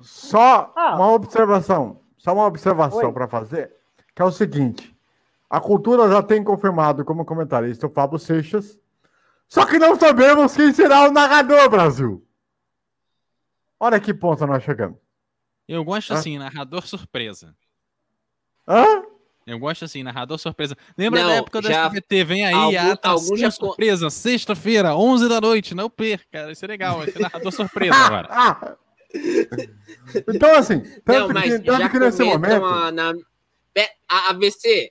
[0.00, 0.94] Só Ah.
[0.96, 3.72] uma observação, só uma observação para fazer,
[4.14, 4.91] que é o seguinte:
[5.52, 8.78] a cultura já tem confirmado como comentarista o Fábio Seixas,
[9.46, 12.26] só que não sabemos quem será o narrador, Brasil.
[13.78, 14.96] Olha que ponto nós chegamos.
[15.68, 16.16] Eu gosto Ah.
[16.16, 17.54] assim, narrador surpresa.
[18.66, 19.02] Hã?
[19.46, 20.74] Eu gosto assim, narrador surpresa.
[20.96, 22.24] Lembra Não, da época do já- SBT?
[22.24, 26.50] Vem aí, algum- a algum já surpresa, sexta-feira, 11 da noite, não perca.
[26.50, 28.78] Isso é legal, vai ser narrador surpresa agora.
[30.28, 32.64] Então, assim, Não, tanto mas que, tanto já que nesse momento.
[32.64, 33.12] a, na,
[34.08, 34.90] a AVC,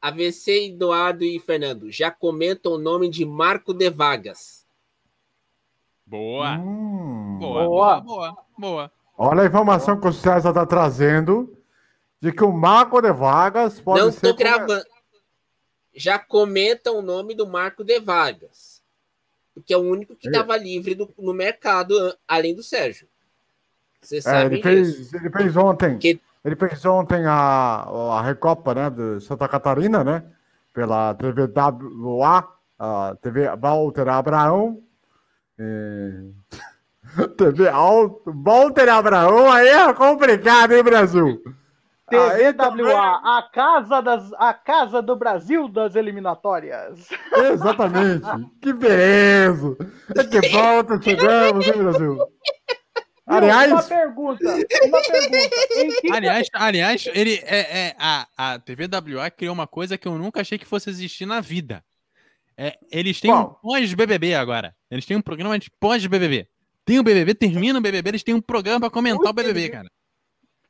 [0.00, 4.66] AVC, Eduardo e Fernando, já comentam o nome de Marco de Vagas.
[6.06, 8.00] Boa, Hum, boa, Boa.
[8.00, 8.92] boa, boa, boa.
[9.16, 11.54] olha a informação que o César está trazendo
[12.20, 14.20] de que o Marco de Vargas pode Não ser.
[14.20, 14.84] tô come- gravando.
[15.94, 18.78] Já comentam o nome do Marco de Vargas.
[19.52, 20.30] Porque é o único que É.
[20.30, 23.08] estava livre do- no mercado, além do Sérgio.
[24.00, 25.98] Vocês É, sabem ele, fez, ele fez ontem.
[25.98, 27.84] Que- Ele fez ontem a,
[28.16, 30.24] a Recopa né, de Santa Catarina, né?
[30.72, 34.80] Pela TVWA, a TV Walter Abraão.
[35.58, 36.22] É...
[37.36, 41.42] TV Al- Walter Abraão, aí é complicado, hein, Brasil?
[42.08, 47.08] TVWA, a casa, das, a casa do Brasil das eliminatórias.
[47.52, 48.24] Exatamente.
[48.62, 49.76] que beleza.
[50.16, 52.16] É que volta, chegamos, hein, Brasil?
[53.28, 55.38] Uma Aliás, pergunta, uma pergunta.
[55.76, 60.16] Em que Aliás, aliás, ele é, é- a, a TVWA criou uma coisa que eu
[60.16, 61.84] nunca achei que fosse existir na vida.
[62.56, 63.60] É, eles têm Qual?
[63.62, 64.74] um pós-BBB agora.
[64.90, 66.48] Eles têm um programa de pós-BBB.
[66.84, 69.88] Tem o BBB, termina o BBB, eles têm um programa pra comentar o BBB, cara.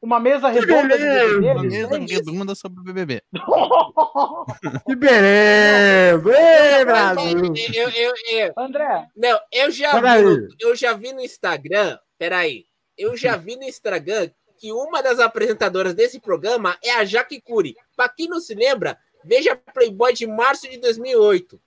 [0.02, 3.22] uma mesa redonda de beleza, Uma BBB, mesa é redonda sobre o BBB.
[4.86, 6.30] que beleza.
[6.38, 7.54] Ei, Brasil.
[7.72, 11.96] Eu, eu, eu, André, não, eu já, vi eu já vi no Instagram.
[12.18, 12.66] Peraí.
[12.96, 17.76] Eu já vi no Instagram que uma das apresentadoras desse programa é a Jaque Cury.
[17.96, 21.60] Pra quem não se lembra, veja Playboy de março de 2008.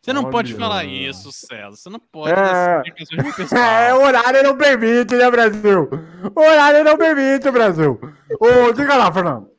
[0.00, 0.30] Você não Olha.
[0.30, 1.76] pode falar isso, César.
[1.76, 2.82] Você não pode É.
[3.88, 5.88] É, o horário não permite, né, Brasil?
[6.34, 8.00] O horário não permite, Brasil.
[8.40, 9.50] Ô, diga lá, Fernando.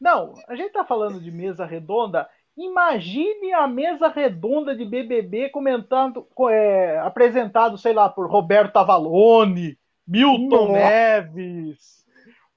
[0.00, 2.28] Não, a gente tá falando de mesa redonda.
[2.56, 9.78] Imagine a mesa redonda de BBB comentando, co- é, apresentado, sei lá, por Roberto Avalone,
[10.06, 10.72] Milton Nossa.
[10.72, 12.02] Neves.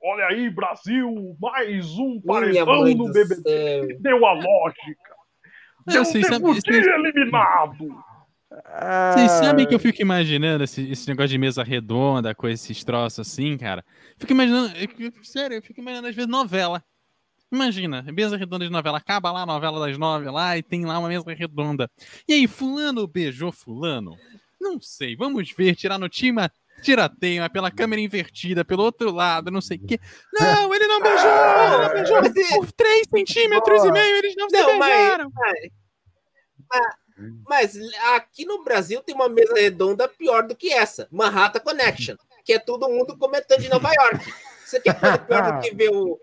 [0.04, 3.42] Olha aí, Brasil, mais um paredão no do BBB.
[3.42, 3.88] céu.
[4.02, 5.16] Deu a lógica.
[5.88, 7.78] É, Deu vocês sabem- Debuti vocês- eliminado.
[9.14, 12.84] Vocês É, sabem que eu fico imaginando esse, esse negócio de mesa redonda, com esses
[12.84, 13.84] troços assim, cara?
[14.18, 16.84] Fico imaginando, eu- sério, eu fico imaginando às vezes novela.
[17.56, 21.00] Imagina, mesa redonda de novela, acaba lá a novela das nove lá e tem lá
[21.00, 21.90] uma mesa redonda.
[22.28, 24.18] E aí, fulano beijou fulano?
[24.60, 26.42] Não sei, vamos ver, tirar no time,
[26.82, 30.00] tirateio, mas pela câmera invertida, pelo outro lado, não sei o quê.
[30.34, 32.22] Não, ele não beijou, ele não beijou.
[32.22, 35.32] Mas é- Por três centímetros e meio eles não, se Não, mas- beijaram.
[37.48, 37.78] Mas
[38.16, 42.60] aqui no Brasil tem uma mesa redonda pior do que essa, Manhattan Connection, que é
[42.60, 44.34] todo mundo comentando de Nova York.
[44.66, 46.20] Você quer coisa pior do que ver o,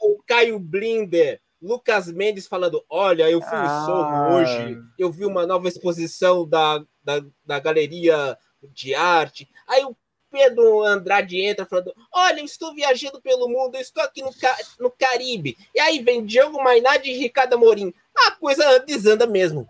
[0.00, 4.28] o Caio Blinder, Lucas Mendes falando: Olha, eu fui Ah.
[4.34, 8.36] Hoje, eu vi uma nova exposição da, da, da galeria
[8.72, 9.48] de arte.
[9.68, 9.96] Aí o
[10.30, 14.56] Pedro Andrade entra falando: Olha, eu estou viajando pelo mundo, eu estou aqui no, Ca-
[14.78, 15.56] no Caribe.
[15.74, 17.92] E aí vem Diogo Mainardi e Ricardo Amorim.
[18.26, 19.68] A coisa desanda mesmo.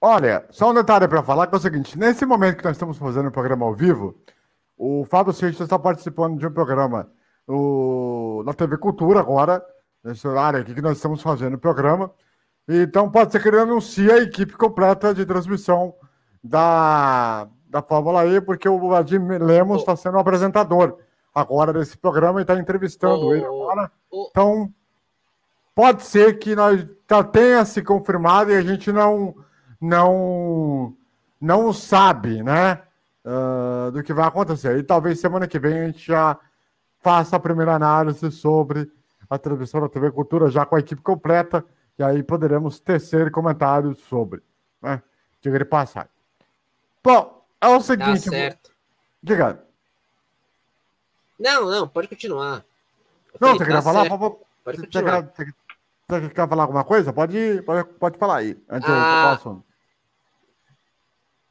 [0.00, 2.98] Olha, só um detalhe para falar que é o seguinte: nesse momento que nós estamos
[2.98, 4.14] fazendo o programa ao vivo,
[4.76, 7.10] o Fábio Seixas está participando de um programa
[7.46, 9.64] no, na TV Cultura agora,
[10.02, 12.10] nesse horário aqui que nós estamos fazendo o programa.
[12.68, 15.94] Então pode ser que ele anuncie a equipe completa de transmissão
[16.42, 20.98] da, da Fórmula E, porque o Vladimir Lemos está sendo o apresentador
[21.34, 23.90] agora desse programa e está entrevistando Ô, ele agora.
[24.10, 24.28] ô.
[24.30, 24.72] Então,
[25.74, 29.34] pode ser que nós já tenha se confirmado e a gente não
[29.80, 30.94] não
[31.40, 32.80] não sabe, né,
[33.24, 34.78] ah, do que vai acontecer.
[34.78, 36.38] E talvez semana que vem a gente já
[37.06, 38.90] faça a primeira análise sobre
[39.30, 41.64] a transmissão da TV Cultura já com a equipe completa,
[41.96, 44.42] e aí poderemos tecer comentários sobre.
[44.82, 45.00] Né?
[45.40, 46.10] Diga de passagem.
[47.04, 48.28] Bom, é o Tá seguinte.
[48.28, 48.72] certo.
[49.22, 49.62] Diga.
[51.38, 52.64] Não, não, pode continuar.
[53.32, 54.08] Eu Não, falei, você queria tá falar?
[54.08, 55.22] Pode- Pode Você continuar.
[55.22, 55.54] quer, você-
[56.08, 57.12] você quer falar alguma coisa?
[57.12, 58.60] Pode, pode, pode falar aí.
[58.68, 59.30] Antes eu Ah.
[59.30, 59.64] o assunto.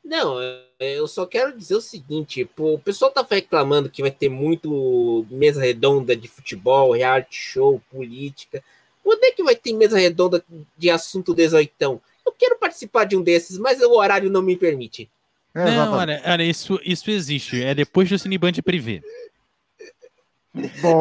[0.04, 0.65] Não, eu
[1.08, 5.62] só quero dizer o seguinte, pô, o pessoal tá reclamando que vai ter muito mesa
[5.62, 8.64] redonda de futebol, reality show, política.
[9.04, 10.44] Quando é que vai ter mesa redonda
[10.78, 12.02] de assunto 18?
[12.26, 15.10] Eu quero participar de um desses, mas o horário não me permite.
[15.54, 17.64] É, Não, olha, olha, isso, isso existe.
[17.64, 19.02] É depois do Cineband Privé.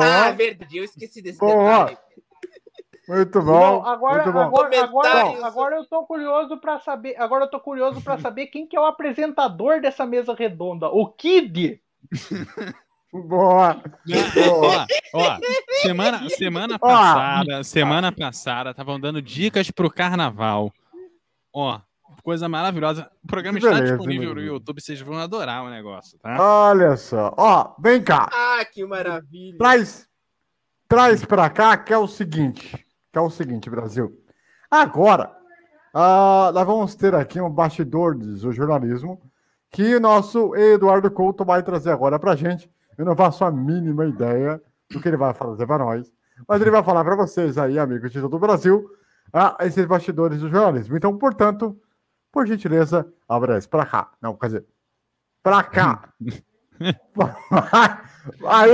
[0.00, 1.86] Ah, verdade, eu esqueci desse Boa.
[1.86, 1.98] detalhe.
[3.08, 3.80] Muito bom.
[3.80, 4.40] Bom, agora, muito bom.
[4.40, 7.16] agora, agora, agora eu tô curioso para saber.
[7.18, 10.88] Agora eu tô curioso para saber quem que é o apresentador dessa mesa redonda.
[10.88, 11.80] O Kid?
[13.12, 13.80] Boa.
[15.14, 15.38] ó, ó,
[15.82, 16.78] semana, semana Ó.
[16.78, 20.72] passada, semana passada, estavam dando dicas pro carnaval.
[21.52, 21.80] Ó,
[22.24, 23.08] coisa maravilhosa.
[23.22, 24.40] O programa Que está beleza, disponível no.
[24.40, 26.36] YouTube, vocês vão adorar o negócio, tá?
[26.40, 27.32] Olha só.
[27.36, 28.28] Ó, vem cá.
[28.32, 29.58] Ah, que maravilha.
[29.58, 30.08] Traz,
[30.88, 32.84] traz pra cá que é o seguinte.
[33.14, 34.20] Que é o seguinte, Brasil.
[34.68, 35.30] Agora,
[35.94, 39.22] ah, nós vamos ter aqui um bastidor do jornalismo
[39.70, 42.68] que o nosso Eduardo Couto vai trazer agora pra gente.
[42.98, 46.12] Eu não faço a mínima ideia do que ele vai fazer para nós,
[46.48, 48.84] mas ele vai falar para vocês aí, amigos de todo o Brasil,
[49.32, 50.96] ah, esses bastidores do jornalismo.
[50.96, 51.80] Então, portanto,
[52.32, 54.10] por gentileza, abra esse pra cá.
[54.20, 54.66] Não, quer dizer,
[55.40, 56.12] pra cá.
[58.46, 58.70] Aí,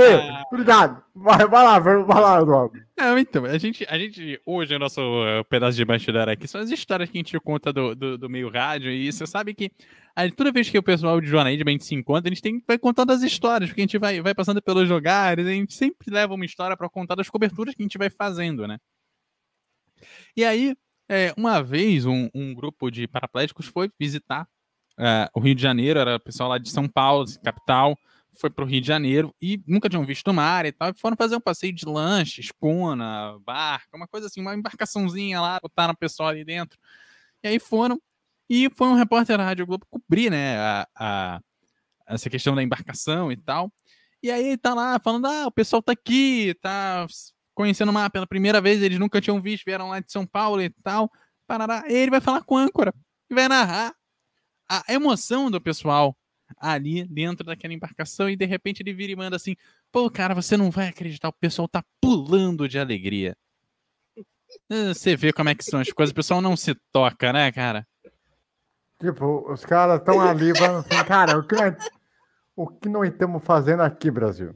[0.51, 1.03] obrigado.
[1.13, 2.79] Vai, vai lá, vai vai lá, Eduardo.
[2.97, 6.61] Não, então, a gente, a gente hoje, o nosso eh, pedaço de bastidor aqui são
[6.61, 9.71] as histórias que a gente conta do, do, do meio rádio, e você sabe que
[10.15, 12.77] aí, toda vez que o pessoal de jornalismo a se encontra, a gente tem, vai
[12.77, 16.33] contando as histórias, porque a gente vai, vai passando pelos lugares, a gente sempre leva
[16.33, 18.77] uma história para contar das coberturas que a gente vai fazendo, né?
[20.35, 20.75] E aí,
[21.09, 24.47] é, uma vez, um, um grupo de paraplégicos foi visitar
[24.97, 27.97] eh, o Rio de Janeiro, era o pessoal lá de São Paulo, capital,
[28.33, 31.15] foi pro Rio de Janeiro e nunca tinham visto o mar e tal, e foram
[31.17, 35.97] fazer um passeio de lanche, escuna, barca, uma coisa assim, uma embarcaçãozinha lá, botaram o
[35.97, 36.79] pessoal ali dentro.
[37.43, 37.99] E aí foram,
[38.49, 41.41] e foi um repórter da Rádio Globo cobrir, né, a, a-
[42.07, 43.71] essa questão da embarcação e tal.
[44.23, 47.05] E aí tá lá falando, ah, o pessoal tá aqui, tá
[47.55, 50.61] conhecendo o mar pela primeira vez, eles nunca tinham visto, vieram lá de São Paulo
[50.61, 51.11] e tal,
[51.47, 51.83] parará.
[51.87, 52.93] E ele vai falar com a âncora,
[53.29, 53.93] e vai narrar
[54.71, 56.15] a emoção do pessoal
[56.57, 59.55] ali dentro daquela embarcação e de repente ele vira e manda assim:
[59.91, 63.35] pô, cara, você não vai acreditar, o pessoal tá pulando de alegria.
[64.69, 67.51] Ah, Você vê como é que são as coisas, o pessoal não se toca, né,
[67.51, 67.85] cara?
[68.99, 71.75] Tipo, os caras estão ali falando assim, cara, o que, nós,
[72.55, 74.55] o que nós estamos fazendo aqui, Brasil?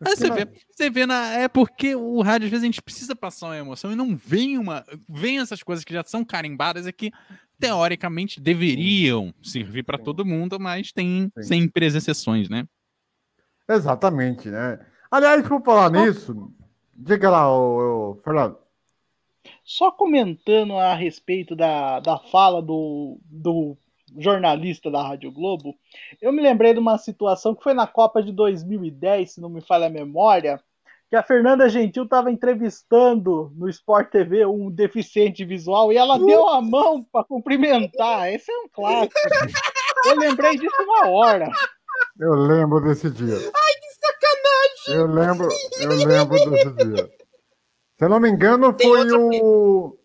[0.00, 2.82] Aí que você vê, você vê na, é porque o rádio às vezes a gente
[2.82, 6.90] precisa passar uma emoção e não vem uma, vem essas coisas que já são carimbadas
[6.90, 7.12] que
[7.58, 11.42] teoricamente deveriam servir para todo mundo, mas tem Sim.
[11.42, 12.66] sempre as exceções, né?
[13.68, 14.78] Exatamente, né?
[15.10, 16.52] Aliás, por falar nisso,
[16.92, 18.58] diga lá, ô, ô, Fernando.
[19.62, 23.76] Só comentando a respeito da, da fala do, do
[24.18, 25.74] jornalista da Rádio Globo,
[26.20, 29.60] eu me lembrei de uma situação que foi na Copa de 2010, se não me
[29.60, 30.60] falha a memória,
[31.14, 36.48] que a Fernanda Gentil estava entrevistando no Sport TV um deficiente visual e ela deu
[36.48, 38.32] a mão para cumprimentar.
[38.32, 39.14] Esse é um clássico.
[40.06, 41.48] Eu lembrei disso na hora.
[42.18, 43.32] Eu lembro desse dia.
[43.32, 44.88] Ai, que sacanagem!
[44.88, 45.48] Eu lembro,
[45.78, 47.10] eu lembro desse dia.
[47.96, 49.96] Se eu não me engano, Tem foi outra o.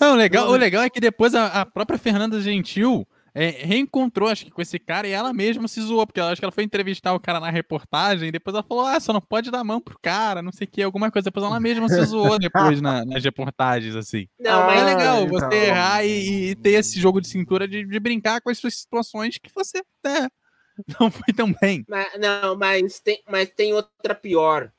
[0.00, 4.28] Não, o legal, o legal é que depois a, a própria Fernanda Gentil é, reencontrou,
[4.28, 6.52] acho que com esse cara, e ela mesma se zoou, porque ela, acho que ela
[6.52, 9.62] foi entrevistar o cara na reportagem, e depois ela falou, ah, só não pode dar
[9.64, 11.24] mão pro cara, não sei o que, alguma coisa.
[11.24, 14.26] Depois ela mesma se zoou depois na- nas reportagens, assim.
[14.38, 15.28] Não, Ah, mas é legal então.
[15.50, 18.74] você errar e, e ter esse jogo de cintura de, de brincar com as suas
[18.74, 20.28] situações que você né,
[21.00, 21.84] não foi tão bem.
[21.88, 24.72] Mas, não, mas tem, mas tem outra pior.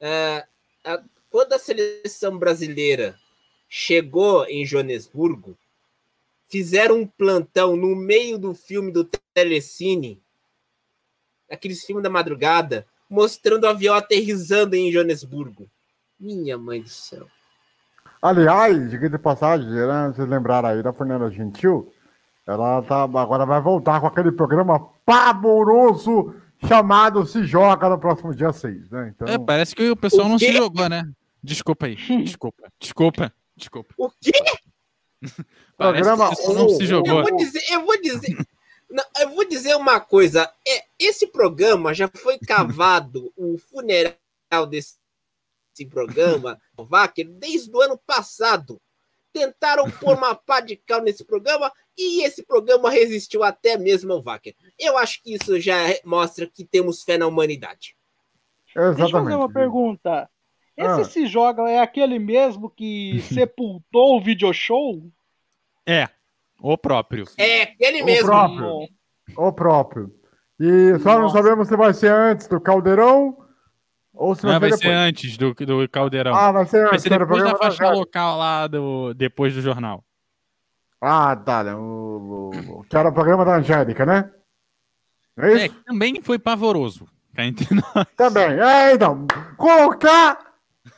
[0.00, 0.44] É,
[0.84, 3.16] a- quando a seleção brasileira
[3.68, 5.56] chegou em Joanesburgo,
[6.54, 10.22] fizeram um plantão no meio do filme do Telecine,
[11.50, 15.68] aqueles filmes da madrugada, mostrando o avião aterrissando em Joanesburgo.
[16.18, 17.26] Minha mãe do céu.
[18.22, 21.92] Aliás, diga de passagem, né, vocês lembraram aí da Fernanda Gentil?
[22.46, 26.36] Ela tá, agora vai voltar com aquele programa pavoroso
[26.68, 29.12] chamado Se Joga no próximo dia 6, né?
[29.12, 31.02] Então, É, parece que o pessoal O não se jogou, né?
[31.42, 31.96] Desculpa aí.
[32.22, 32.62] Desculpa.
[32.78, 33.32] Desculpa.
[33.56, 33.92] Desculpa.
[33.98, 34.30] O quê?
[35.74, 37.18] Que Programa pessoal não se jogou.
[37.18, 38.36] Eu vou dizer, eu vou dizer,
[38.88, 40.48] não, eu vou dizer uma coisa.
[40.66, 44.14] É, esse programa já foi cavado o funeral
[44.70, 44.94] desse
[45.74, 48.80] esse programa, o Wacker, desde o ano passado.
[49.32, 54.22] Tentaram pôr uma pá de cal nesse programa e esse programa resistiu até mesmo ao
[54.22, 54.54] Wacker.
[54.78, 57.96] Eu acho que isso já mostra que temos fé na humanidade.
[58.68, 58.96] Exatamente.
[58.96, 60.30] Deixa eu fazer uma pergunta.
[60.76, 61.04] Esse ah.
[61.04, 65.02] se joga é aquele mesmo que sepultou o video show?
[65.86, 66.08] É,
[66.60, 67.24] o próprio.
[67.36, 68.26] É, aquele o mesmo.
[68.26, 68.88] Próprio.
[69.36, 70.14] O próprio.
[70.58, 71.20] E só Nossa.
[71.20, 73.36] não sabemos se vai ser antes do Caldeirão
[74.12, 76.34] ou se vai, não, vai ser antes do, do Caldeirão.
[76.34, 76.90] Ah, vai ser antes.
[76.90, 80.04] Vai ser depois da faixa local lá, do, depois do jornal.
[81.00, 81.62] Ah, tá.
[81.76, 84.30] O, o, que era o programa da Angélica, né?
[85.36, 85.64] É, isso?
[85.64, 87.06] é também foi pavoroso.
[88.16, 88.60] Também.
[88.60, 89.26] É, então,
[89.56, 90.38] colocar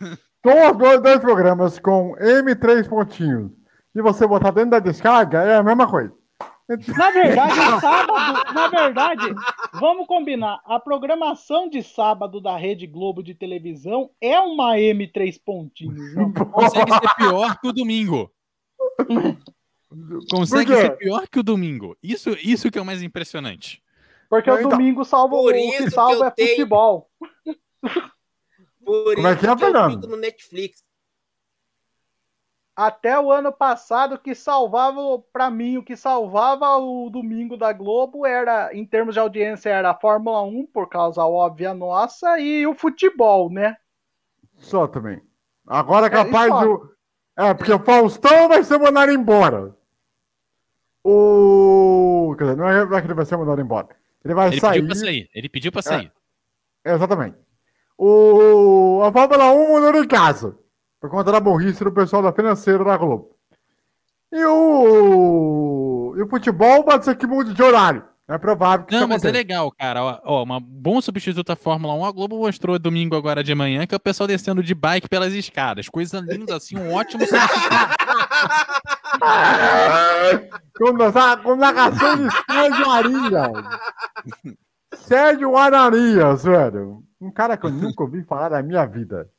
[0.43, 3.51] todos dois programas com M3 pontinhos
[3.97, 6.15] e você botar dentro da descarga é a mesma coisa.
[6.69, 9.35] Na verdade, sábado, na verdade,
[9.73, 10.61] vamos combinar.
[10.67, 16.15] A programação de sábado da Rede Globo de televisão é uma M3 pontinhos.
[16.15, 16.31] Não?
[16.53, 18.31] Consegue ser pior que o domingo.
[20.31, 21.97] Consegue ser pior que o domingo.
[22.03, 23.83] Isso, isso que é o mais impressionante.
[24.29, 26.57] Porque então, o domingo salva o que salva que é tenho...
[26.57, 27.09] futebol.
[28.85, 30.07] Por Como é que é, Fernando?
[30.07, 30.85] no Netflix
[32.77, 35.01] até o ano passado que salvava
[35.33, 39.91] para mim o que salvava o domingo da Globo era em termos de audiência era
[39.91, 43.79] a Fórmula 1 por causa óbvia nossa e o futebol, né?
[44.59, 45.23] Só também.
[45.67, 46.97] Agora é capaz é, do
[47.39, 49.75] é porque o Faustão vai ser mandado embora.
[51.03, 53.89] O quer dizer, não é, é que ele vai ser mandado embora.
[54.23, 54.83] Ele vai ele sair.
[54.83, 55.31] Pediu pra sair.
[55.35, 56.13] Ele pediu para sair.
[56.85, 57.39] É, exatamente.
[57.97, 60.59] O a Fórmula 1 mandou em casa
[61.07, 63.31] por conta da burrice do pessoal da financeira da Globo.
[64.33, 68.03] E o, e o futebol pode ser que mude de horário.
[68.29, 70.03] É provável que Não, mas é legal, cara.
[70.03, 72.05] Ó, ó, uma bom substituto à Fórmula 1.
[72.05, 75.33] A Globo mostrou domingo agora de manhã que é o pessoal descendo de bike pelas
[75.33, 75.89] escadas.
[75.89, 77.71] Coisa linda assim, um ótimo substituto.
[81.45, 83.53] com, narração de Sérgio Arias.
[84.93, 87.05] Sérgio Ararias, velho.
[87.21, 89.31] Um cara que eu nunca ouvi falar na minha vida.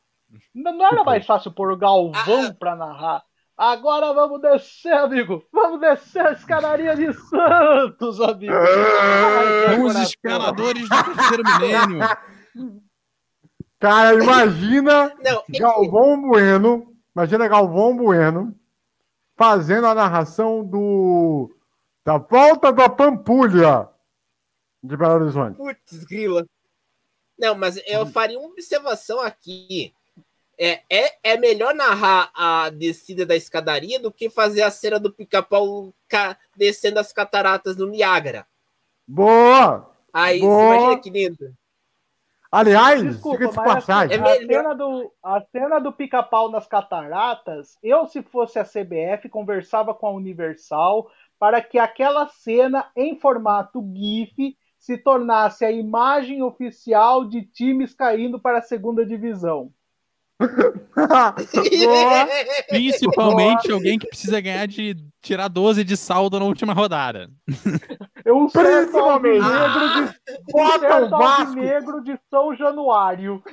[0.58, 2.56] Não era mais fácil pôr o Galvão ah.
[2.58, 3.24] pra narrar.
[3.56, 5.44] Agora vamos descer, amigo.
[5.52, 8.54] Vamos descer a escadaria de Santos, amigo.
[8.54, 12.00] Ai, os escaladores do terceiro milênio.
[13.80, 16.94] Cara, imagina Não, Galvão Bueno.
[17.16, 18.56] Imagina Galvão Bueno
[19.36, 21.52] fazendo a narração do
[22.04, 23.88] da volta da Pampulha
[24.82, 25.58] de Belo Horizonte.
[25.58, 26.48] Putz, grila.
[27.38, 29.94] Não, mas eu faria uma observação aqui
[30.60, 35.14] é, é, é melhor narrar a descida da escadaria do que fazer a cena do
[35.14, 35.94] pica-pau
[36.56, 38.46] descendo as cataratas no Niágara.
[39.08, 39.92] Boa!
[40.12, 40.56] Aí, Boa.
[40.56, 41.54] você imagina que lindo.
[42.52, 48.08] Aliás, Desculpa, mas assim, é a, cena do, a cena do pica-pau nas cataratas, eu,
[48.08, 54.58] se fosse a CBF, conversava com a Universal para que aquela cena em formato GIF
[54.80, 59.72] se tornasse a imagem oficial de times caindo para a segunda divisão.
[62.70, 67.28] Principalmente alguém que precisa ganhar de tirar 12 de saldo na última rodada.
[68.24, 70.14] Eu Principalmente negro de,
[70.52, 73.42] bota o Vasco negro de São Januário.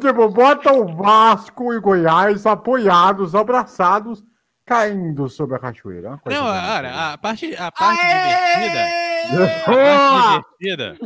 [0.00, 4.24] Tipo, bota o Vasco e Goiás apoiados, abraçados,
[4.64, 6.18] caindo sobre a cachoeira.
[6.24, 9.06] Não, olha, a parte, a parte divertida.
[9.26, 10.96] A parte divertida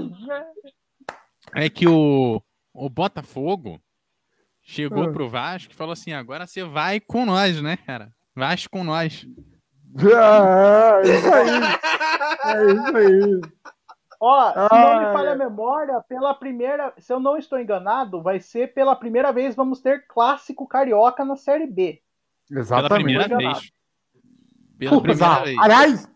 [1.54, 3.80] é que o, o Botafogo
[4.70, 5.12] chegou ah.
[5.12, 8.12] pro Vasco e falou assim: agora você vai com nós, né, cara?
[8.34, 9.26] Vasco com nós.
[9.98, 11.50] É, é isso aí.
[12.44, 13.40] É isso aí.
[14.22, 18.22] Ó, se ah, não me falha a memória, pela primeira, se eu não estou enganado,
[18.22, 22.00] vai ser pela primeira vez vamos ter clássico carioca na Série B.
[22.50, 22.88] Exatamente.
[22.88, 23.72] Pela primeira vez.
[24.78, 25.58] Pela primeira vez.
[25.58, 26.10] Aliás,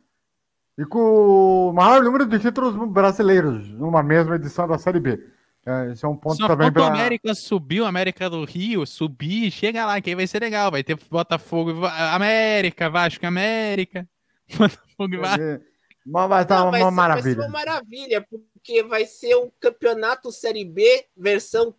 [0.76, 5.33] e com o maior número de títulos brasileiros numa mesma edição da Série B.
[5.66, 6.86] É, esse é um ponto Só também para.
[6.86, 10.70] América subiu, América do Rio, subir, chega lá, que aí vai ser legal.
[10.70, 14.06] Vai ter Botafogo, América, Vasco, América.
[14.58, 15.64] Botafogo e Vasco.
[16.06, 17.34] Mas vai estar uma, uma maravilha.
[17.34, 21.74] Vai ser uma maravilha, porque vai ser um campeonato Série B versão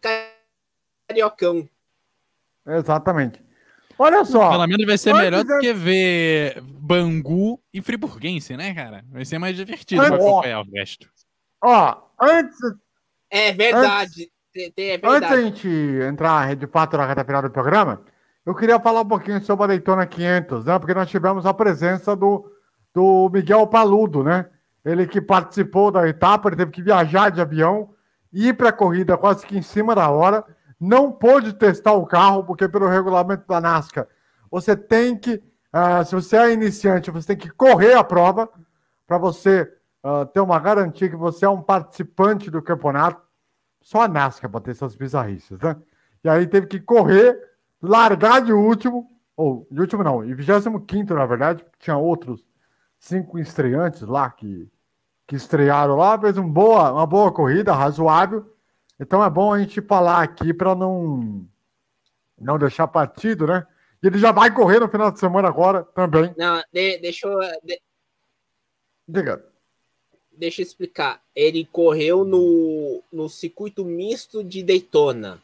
[1.07, 1.69] cariocão.
[2.65, 3.45] Exatamente.
[3.99, 4.49] Olha só.
[4.49, 9.05] Pelo menos vai ser melhor do que ver Bangu e Friburguense, né, cara?
[9.09, 10.17] Vai ser mais divertido antes...
[10.17, 11.07] pra acompanhar o resto.
[11.63, 12.57] Ó, antes,
[13.29, 14.31] é verdade.
[14.55, 15.15] Antes, é verdade.
[15.15, 15.67] antes da gente
[16.07, 18.01] entrar de fato na reta final do programa,
[18.45, 20.79] eu queria falar um pouquinho sobre a Daytona 500, né?
[20.79, 22.51] Porque nós tivemos a presença do,
[22.93, 24.45] do Miguel Paludo, né?
[24.83, 27.89] Ele que participou da etapa, ele teve que viajar de avião,
[28.31, 30.45] ir para a corrida quase que em cima da hora,
[30.79, 34.07] não pôde testar o carro, porque pelo regulamento da NASCAR,
[34.51, 35.41] você tem que,
[35.73, 38.47] uh, se você é iniciante, você tem que correr a prova
[39.07, 39.71] para você
[40.05, 43.25] uh, ter uma garantia que você é um participante do campeonato.
[43.81, 45.75] Só a NASCAR para ter essas bizarrices, né?
[46.23, 47.39] E aí teve que correr,
[47.81, 52.43] largar de último, ou de último não, em 25 na verdade, porque tinha outros
[52.97, 54.67] cinco estreantes lá que,
[55.27, 58.51] que estrearam lá, fez um boa, uma boa corrida, razoável.
[58.99, 61.45] Então é bom a gente falar aqui para não,
[62.39, 63.67] não deixar partido, né?
[64.01, 66.33] E ele já vai correr no final de semana agora também.
[66.37, 67.39] Não, de, deixa eu.
[67.63, 67.79] De...
[69.07, 69.54] Diga.
[70.37, 71.21] Deixa eu explicar.
[71.35, 75.41] Ele correu no, no circuito misto de Daytona.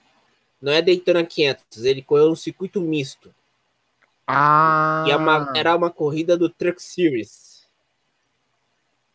[0.62, 3.34] Não é Daytona 500, ele correu no circuito misto.
[4.28, 5.04] Ah!
[5.08, 7.68] E é uma, era uma corrida do Truck Series.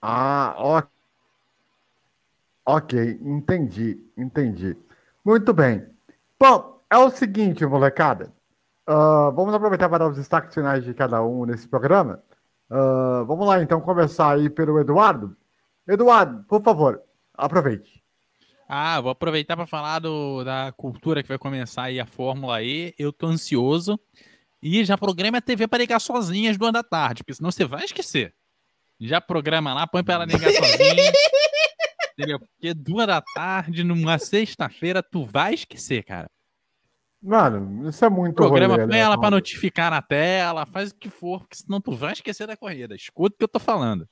[0.03, 0.91] Ah, ok.
[2.68, 4.77] Ok, entendi, entendi.
[5.24, 5.87] Muito bem.
[6.39, 8.33] Bom, é o seguinte, molecada.
[8.89, 12.20] Uh, vamos aproveitar para dar os destaques finais de cada um nesse programa.
[12.68, 15.37] Uh, vamos lá, então, começar aí pelo Eduardo.
[15.89, 17.03] Eduardo, por favor,
[17.34, 18.03] aproveite.
[18.68, 22.93] Ah, vou aproveitar para falar do, da cultura que vai começar aí a Fórmula E.
[22.99, 23.99] Eu tô ansioso.
[24.61, 27.64] E já programa a TV para ligar sozinha às duas da tarde, porque senão você
[27.64, 28.34] vai esquecer.
[28.99, 31.12] Já programa lá, põe para ela ligar sozinha.
[32.14, 32.41] entendeu?
[32.41, 36.28] Porque duas da tarde, numa sexta-feira, tu vai esquecer, cara.
[37.22, 39.01] Mano, isso é muito Programa, rolê, põe né?
[39.01, 42.57] ela para notificar na tela, faz o que for, porque senão tu vai esquecer da
[42.57, 42.97] corrida.
[42.97, 44.09] Escuta o que eu tô falando.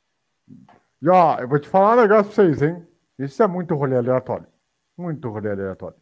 [1.04, 2.82] E ó, eu vou te falar um negócio pra vocês, hein?
[3.18, 4.46] Isso é muito rolê aleatório.
[4.96, 5.98] Muito rolê aleatório.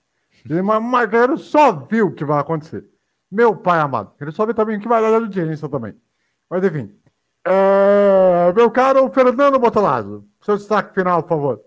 [0.48, 2.88] E o Marqueiro só viu o que vai acontecer.
[3.28, 4.14] Meu pai amado.
[4.20, 6.00] Ele só vê também o que vai dar de audiência também.
[6.48, 6.96] Mas enfim.
[7.44, 8.53] É...
[8.55, 11.64] Meu caro Fernando Botolazzo, seu destaque final, por favor.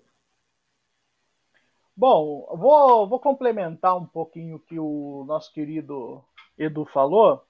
[1.93, 6.23] Bom, vou, vou complementar um pouquinho o que o nosso querido
[6.57, 7.43] Edu falou,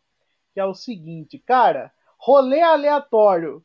[0.51, 3.63] que é o seguinte, cara, rolê aleatório.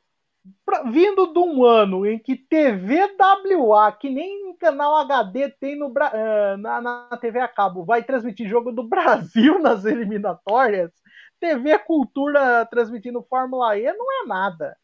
[0.65, 6.57] Pra, vindo de um ano em que TVWA, que nem canal HD tem no, uh,
[6.59, 10.93] na, na TV a cabo, vai transmitir jogo do Brasil nas eliminatórias,
[11.41, 14.77] TV Cultura transmitindo Fórmula E não é nada.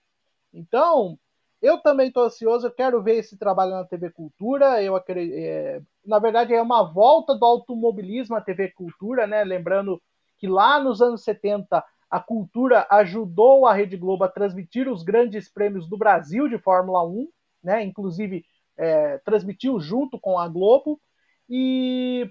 [0.53, 1.19] Então,
[1.61, 4.83] eu também estou ansioso, eu quero ver esse trabalho na TV Cultura.
[4.83, 9.45] Eu é, na verdade, é uma volta do automobilismo à TV Cultura, né?
[9.45, 10.01] Lembrando
[10.39, 15.49] que lá nos anos 70 a cultura ajudou a Rede Globo a transmitir os grandes
[15.49, 17.29] prêmios do Brasil de Fórmula 1,
[17.63, 17.83] né?
[17.85, 18.45] Inclusive
[18.77, 21.01] é, transmitiu junto com a Globo.
[21.49, 22.31] E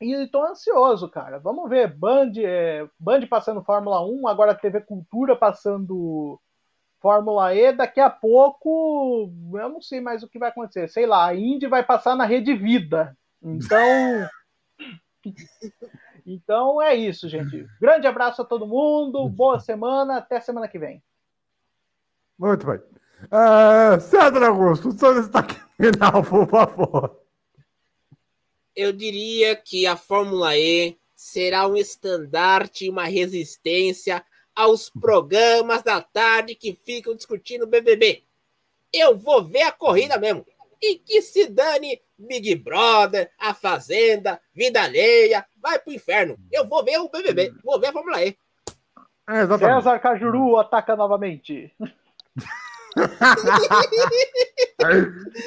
[0.00, 1.38] estou ansioso, cara.
[1.38, 6.40] Vamos ver Band, é, Band passando Fórmula 1, agora TV Cultura passando
[7.00, 10.88] Fórmula E, daqui a pouco eu não sei mais o que vai acontecer.
[10.88, 13.16] Sei lá, a Indy vai passar na Rede Vida.
[13.42, 13.78] Então.
[16.24, 17.66] então é isso, gente.
[17.80, 21.02] Grande abraço a todo mundo, boa semana, até semana que vem.
[22.38, 22.80] Muito bem.
[23.26, 27.20] Uh, César Augusto, seu destaque final, por favor.
[28.74, 36.54] Eu diria que a Fórmula E será um estandarte, uma resistência aos programas da tarde
[36.54, 38.24] que ficam discutindo BBB.
[38.92, 40.46] Eu vou ver a corrida mesmo.
[40.82, 46.36] E que se dane Big Brother, A Fazenda, Vida Alheia, vai pro inferno.
[46.52, 48.36] Eu vou ver o BBB, vou ver a Fórmula E.
[49.28, 51.74] É, César Cajuru ataca novamente.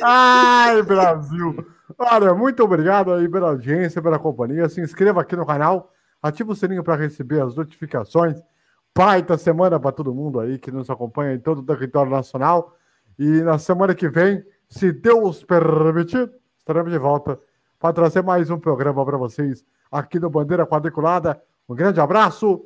[0.01, 1.65] Ai, Brasil!
[1.97, 4.67] Olha, muito obrigado aí pela audiência, pela companhia.
[4.67, 8.41] Se inscreva aqui no canal, ative o sininho para receber as notificações
[8.97, 12.75] baita semana para todo mundo aí que nos acompanha em todo o território nacional.
[13.19, 17.39] E na semana que vem, se Deus permitir, estaremos de volta
[17.79, 21.41] para trazer mais um programa para vocês aqui no Bandeira Quadriculada.
[21.69, 22.63] Um grande abraço